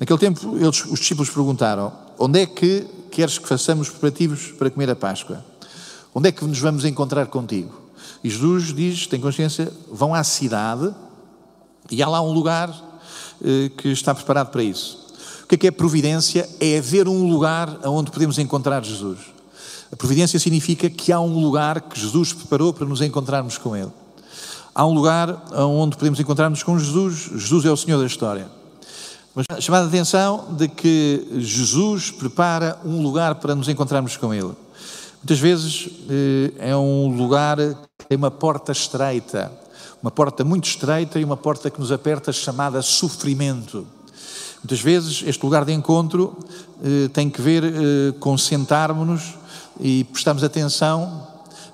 Naquele 0.01 0.19
tempo, 0.19 0.57
eles, 0.57 0.85
os 0.87 0.99
discípulos 0.99 1.31
perguntaram: 1.31 1.93
onde 2.19 2.41
é 2.41 2.47
que 2.47 2.87
queres 3.11 3.39
que 3.39 3.47
façamos 3.47 3.89
preparativos 3.89 4.53
para 4.59 4.71
comer 4.71 4.91
a 4.91 4.97
Páscoa? 4.97 5.45
Onde 6.15 6.29
é 6.29 6.33
que 6.33 6.45
nos 6.45 6.59
vamos 6.59 6.85
encontrar 6.85 7.27
contigo? 7.27 7.73
E 8.23 8.31
Jesus 8.31 8.75
diz: 8.75 9.07
tem 9.07 9.21
consciência, 9.21 9.71
vão 9.91 10.15
à 10.15 10.25
cidade 10.25 10.95
e 11.91 12.03
há 12.03 12.09
lá 12.09 12.23
um 12.23 12.33
lugar 12.33 12.71
eh, 13.45 13.71
que 13.77 13.89
está 13.89 14.15
preparado 14.15 14.51
para 14.51 14.63
isso. 14.63 15.04
O 15.45 15.47
que 15.47 15.57
é 15.57 15.59
que 15.59 15.67
é 15.67 15.71
providência? 15.71 16.49
É 16.59 16.79
haver 16.79 17.07
um 17.07 17.29
lugar 17.31 17.79
onde 17.85 18.11
podemos 18.11 18.39
encontrar 18.39 18.83
Jesus. 18.83 19.19
A 19.93 19.97
providência 19.97 20.39
significa 20.39 20.89
que 20.89 21.13
há 21.13 21.21
um 21.21 21.39
lugar 21.39 21.83
que 21.83 22.01
Jesus 22.01 22.33
preparou 22.33 22.73
para 22.73 22.87
nos 22.87 23.03
encontrarmos 23.03 23.59
com 23.59 23.77
Ele. 23.77 23.93
Há 24.75 24.87
um 24.87 24.95
lugar 24.95 25.45
onde 25.53 25.99
podemos 25.99 26.19
encontrar-nos 26.19 26.63
com 26.63 26.79
Jesus. 26.79 27.31
Jesus 27.37 27.67
é 27.67 27.71
o 27.71 27.77
Senhor 27.77 28.01
da 28.01 28.07
história. 28.07 28.49
Mas 29.35 29.45
chamada 29.61 29.85
a 29.85 29.89
atenção 29.89 30.47
de 30.57 30.67
que 30.67 31.29
Jesus 31.37 32.11
prepara 32.11 32.79
um 32.83 33.03
lugar 33.03 33.35
para 33.35 33.55
nos 33.55 33.69
encontrarmos 33.69 34.17
com 34.17 34.33
Ele. 34.33 34.53
Muitas 35.23 35.39
vezes 35.39 35.91
eh, 36.09 36.71
é 36.71 36.77
um 36.77 37.15
lugar 37.15 37.59
que 37.99 38.07
tem 38.09 38.17
uma 38.17 38.31
porta 38.31 38.73
estreita, 38.73 39.53
uma 40.03 40.11
porta 40.11 40.43
muito 40.43 40.67
estreita 40.67 41.21
e 41.21 41.25
uma 41.25 41.37
porta 41.37 41.71
que 41.71 41.79
nos 41.79 41.93
aperta 41.93 42.33
chamada 42.33 42.81
sofrimento. 42.81 43.87
Muitas 44.65 44.81
vezes 44.81 45.23
este 45.27 45.45
lugar 45.45 45.63
de 45.67 45.75
encontro 45.75 46.35
eh, 46.83 47.09
tem 47.13 47.29
que 47.29 47.43
ver 47.43 47.63
eh, 47.63 48.15
com 48.19 48.39
sentarmos-nos 48.39 49.35
e 49.79 50.05
prestarmos 50.05 50.43
atenção 50.43 51.27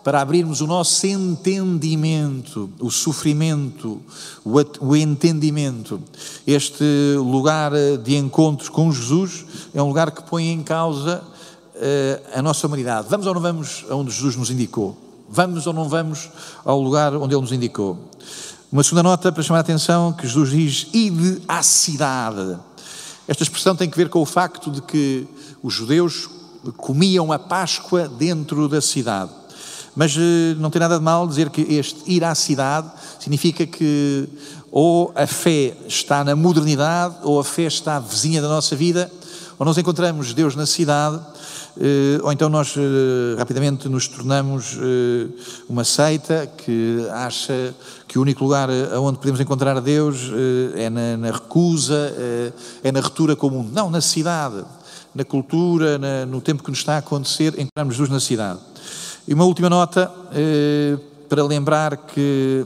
para 0.03 0.20
abrirmos 0.20 0.61
o 0.61 0.66
nosso 0.66 1.07
entendimento, 1.07 2.68
o 2.81 2.90
sofrimento, 2.90 4.03
o, 4.44 4.57
o 4.81 4.96
entendimento. 4.96 6.03
Este 6.44 7.14
lugar 7.16 7.72
eh, 7.72 7.96
de 7.96 8.16
encontro 8.16 8.72
com 8.72 8.90
Jesus 8.90 9.46
é 9.72 9.81
um 9.81 9.87
lugar 9.87 10.11
que 10.11 10.24
põe 10.24 10.48
em 10.48 10.61
causa 10.61 11.22
eh, 11.76 12.20
a 12.35 12.42
nossa 12.42 12.66
humanidade. 12.66 13.07
Vamos 13.09 13.24
ou 13.24 13.35
não 13.35 13.40
vamos 13.40 13.85
aonde 13.88 14.11
Jesus 14.11 14.35
nos 14.35 14.50
indicou? 14.50 14.98
Vamos 15.29 15.64
ou 15.64 15.72
não 15.72 15.88
vamos 15.88 16.29
ao 16.64 16.83
lugar 16.83 17.14
onde 17.14 17.37
Ele 17.37 17.42
nos 17.42 17.53
indicou? 17.53 18.11
Uma 18.72 18.83
segunda 18.83 19.03
nota 19.03 19.31
para 19.31 19.42
chamar 19.42 19.59
a 19.59 19.62
atenção 19.62 20.12
que 20.12 20.26
Jesus 20.26 20.50
diz: 20.50 20.87
ide 20.92 21.42
à 21.46 21.62
cidade. 21.62 22.57
Esta 23.30 23.44
expressão 23.44 23.76
tem 23.76 23.88
que 23.88 23.96
ver 23.96 24.08
com 24.08 24.20
o 24.20 24.26
facto 24.26 24.72
de 24.72 24.82
que 24.82 25.24
os 25.62 25.72
judeus 25.72 26.28
comiam 26.76 27.30
a 27.30 27.38
Páscoa 27.38 28.08
dentro 28.08 28.68
da 28.68 28.80
cidade. 28.80 29.30
Mas 29.94 30.16
eh, 30.16 30.56
não 30.58 30.68
tem 30.68 30.80
nada 30.80 30.98
de 30.98 31.04
mal 31.04 31.28
dizer 31.28 31.48
que 31.48 31.60
este 31.60 32.10
ir 32.10 32.24
à 32.24 32.34
cidade 32.34 32.90
significa 33.20 33.64
que 33.64 34.28
ou 34.72 35.12
a 35.14 35.28
fé 35.28 35.76
está 35.86 36.24
na 36.24 36.34
modernidade, 36.34 37.18
ou 37.22 37.38
a 37.38 37.44
fé 37.44 37.62
está 37.62 38.00
vizinha 38.00 38.42
da 38.42 38.48
nossa 38.48 38.74
vida, 38.74 39.08
ou 39.60 39.66
nós 39.66 39.76
encontramos 39.76 40.32
Deus 40.32 40.56
na 40.56 40.64
cidade, 40.64 41.20
eh, 41.78 42.18
ou 42.22 42.32
então 42.32 42.48
nós 42.48 42.74
eh, 42.78 43.38
rapidamente 43.38 43.90
nos 43.90 44.08
tornamos 44.08 44.78
uma 45.68 45.84
seita 45.84 46.46
que 46.46 47.06
acha 47.12 47.74
que 48.08 48.18
o 48.18 48.22
único 48.22 48.42
lugar 48.42 48.70
onde 48.98 49.18
podemos 49.18 49.38
encontrar 49.38 49.78
Deus 49.82 50.30
é 50.74 50.88
na, 50.88 51.18
na 51.18 51.30
recusa, 51.30 52.10
é 52.82 52.90
na 52.90 53.00
retura 53.00 53.36
com 53.36 53.48
o 53.48 53.50
mundo. 53.50 53.70
Não, 53.70 53.90
na 53.90 54.00
cidade, 54.00 54.64
na 55.14 55.24
cultura, 55.24 55.98
na, 55.98 56.24
no 56.24 56.40
tempo 56.40 56.64
que 56.64 56.70
nos 56.70 56.78
está 56.78 56.94
a 56.94 56.98
acontecer, 56.98 57.52
encontramos 57.58 57.94
Jesus 57.94 58.08
na 58.08 58.18
cidade. 58.18 58.60
E 59.28 59.34
uma 59.34 59.44
última 59.44 59.68
nota, 59.68 60.10
para 61.28 61.44
lembrar 61.44 61.98
que 61.98 62.64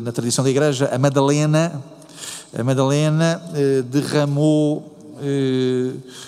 na 0.00 0.12
tradição 0.12 0.44
da 0.44 0.50
Igreja, 0.50 0.88
a 0.92 0.98
Madalena, 0.98 1.82
a 2.56 2.62
Madalena 2.62 3.42
derramou 3.90 4.91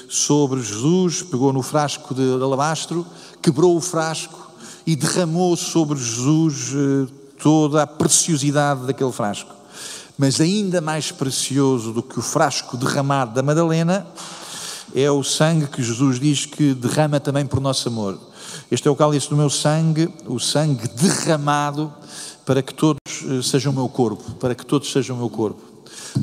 sobre 0.09 0.63
Jesus, 0.63 1.23
pegou 1.23 1.53
no 1.53 1.63
frasco 1.63 2.15
de 2.15 2.23
alabastro, 2.43 3.07
quebrou 3.43 3.77
o 3.77 3.81
frasco 3.81 4.53
e 4.87 4.95
derramou 4.95 5.57
sobre 5.57 5.99
Jesus 5.99 6.73
toda 7.39 7.83
a 7.83 7.87
preciosidade 7.87 8.87
daquele 8.87 9.13
frasco. 9.13 9.53
Mas 10.17 10.41
ainda 10.41 10.81
mais 10.81 11.11
precioso 11.11 11.93
do 11.93 12.03
que 12.03 12.19
o 12.19 12.23
frasco 12.23 12.77
derramado 12.77 13.35
da 13.35 13.43
Madalena 13.43 14.07
é 14.95 15.11
o 15.11 15.25
sangue 15.25 15.67
que 15.67 15.83
Jesus 15.83 16.21
diz 16.21 16.47
que 16.47 16.73
derrama 16.73 17.19
também 17.19 17.45
por 17.45 17.61
nosso 17.61 17.89
amor. 17.89 18.19
Este 18.71 18.87
é 18.87 18.91
o 18.91 18.95
cálice 18.95 19.29
do 19.29 19.37
meu 19.37 19.51
sangue, 19.51 20.09
o 20.27 20.39
sangue 20.39 20.87
derramado 20.89 21.93
para 22.45 22.63
que 22.63 22.73
todos 22.73 23.01
eh, 23.25 23.43
sejam 23.43 23.73
o 23.73 23.75
meu 23.75 23.89
corpo, 23.89 24.23
para 24.35 24.55
que 24.55 24.65
todos 24.65 24.91
sejam 24.93 25.17
o 25.17 25.19
meu 25.19 25.31
corpo. 25.31 25.61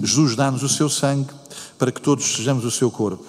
Jesus 0.01 0.35
dá-nos 0.35 0.63
o 0.63 0.69
seu 0.69 0.89
sangue 0.89 1.40
para 1.81 1.91
que 1.91 1.99
todos 1.99 2.35
sejamos 2.35 2.63
o 2.63 2.69
seu 2.69 2.91
corpo. 2.91 3.25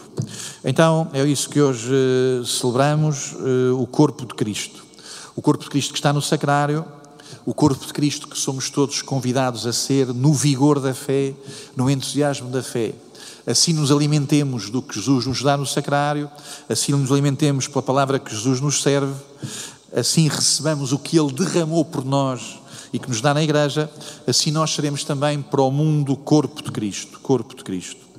Então, 0.63 1.09
é 1.15 1.25
isso 1.25 1.49
que 1.49 1.59
hoje 1.59 1.91
eh, 1.91 2.45
celebramos, 2.45 3.33
eh, 3.33 3.73
o 3.73 3.87
corpo 3.87 4.27
de 4.27 4.35
Cristo. 4.35 4.85
O 5.35 5.41
corpo 5.41 5.65
de 5.65 5.71
Cristo 5.71 5.95
que 5.95 5.99
está 5.99 6.13
no 6.13 6.21
sacrário, 6.21 6.85
o 7.47 7.55
corpo 7.55 7.87
de 7.87 7.95
Cristo 7.95 8.29
que 8.29 8.37
somos 8.37 8.69
todos 8.69 9.01
convidados 9.01 9.67
a 9.67 9.73
ser 9.73 10.09
no 10.09 10.35
vigor 10.35 10.81
da 10.81 10.93
fé, 10.93 11.33
no 11.75 11.89
entusiasmo 11.89 12.51
da 12.51 12.63
fé. 12.63 12.93
Assim 13.47 13.73
nos 13.73 13.91
alimentemos 13.91 14.69
do 14.69 14.83
que 14.83 14.97
Jesus 14.97 15.25
nos 15.25 15.43
dá 15.43 15.57
no 15.57 15.65
sacrário, 15.65 16.31
assim 16.69 16.93
nos 16.93 17.11
alimentemos 17.11 17.67
pela 17.67 17.83
palavra 17.83 18.19
que 18.19 18.31
Jesus 18.31 18.61
nos 18.61 18.83
serve, 18.83 19.15
assim 19.97 20.29
recebamos 20.29 20.93
o 20.93 20.99
que 20.99 21.19
Ele 21.19 21.33
derramou 21.33 21.87
por 21.87 22.05
nós 22.05 22.59
e 22.93 22.99
que 22.99 23.09
nos 23.09 23.23
dá 23.23 23.33
na 23.33 23.43
igreja, 23.43 23.91
assim 24.27 24.51
nós 24.51 24.75
seremos 24.75 25.05
também 25.05 25.41
para 25.41 25.63
o 25.63 25.71
mundo 25.71 26.15
corpo 26.15 26.63
de 26.63 26.71
Cristo, 26.71 27.19
corpo 27.21 27.57
de 27.57 27.65
Cristo. 27.65 28.03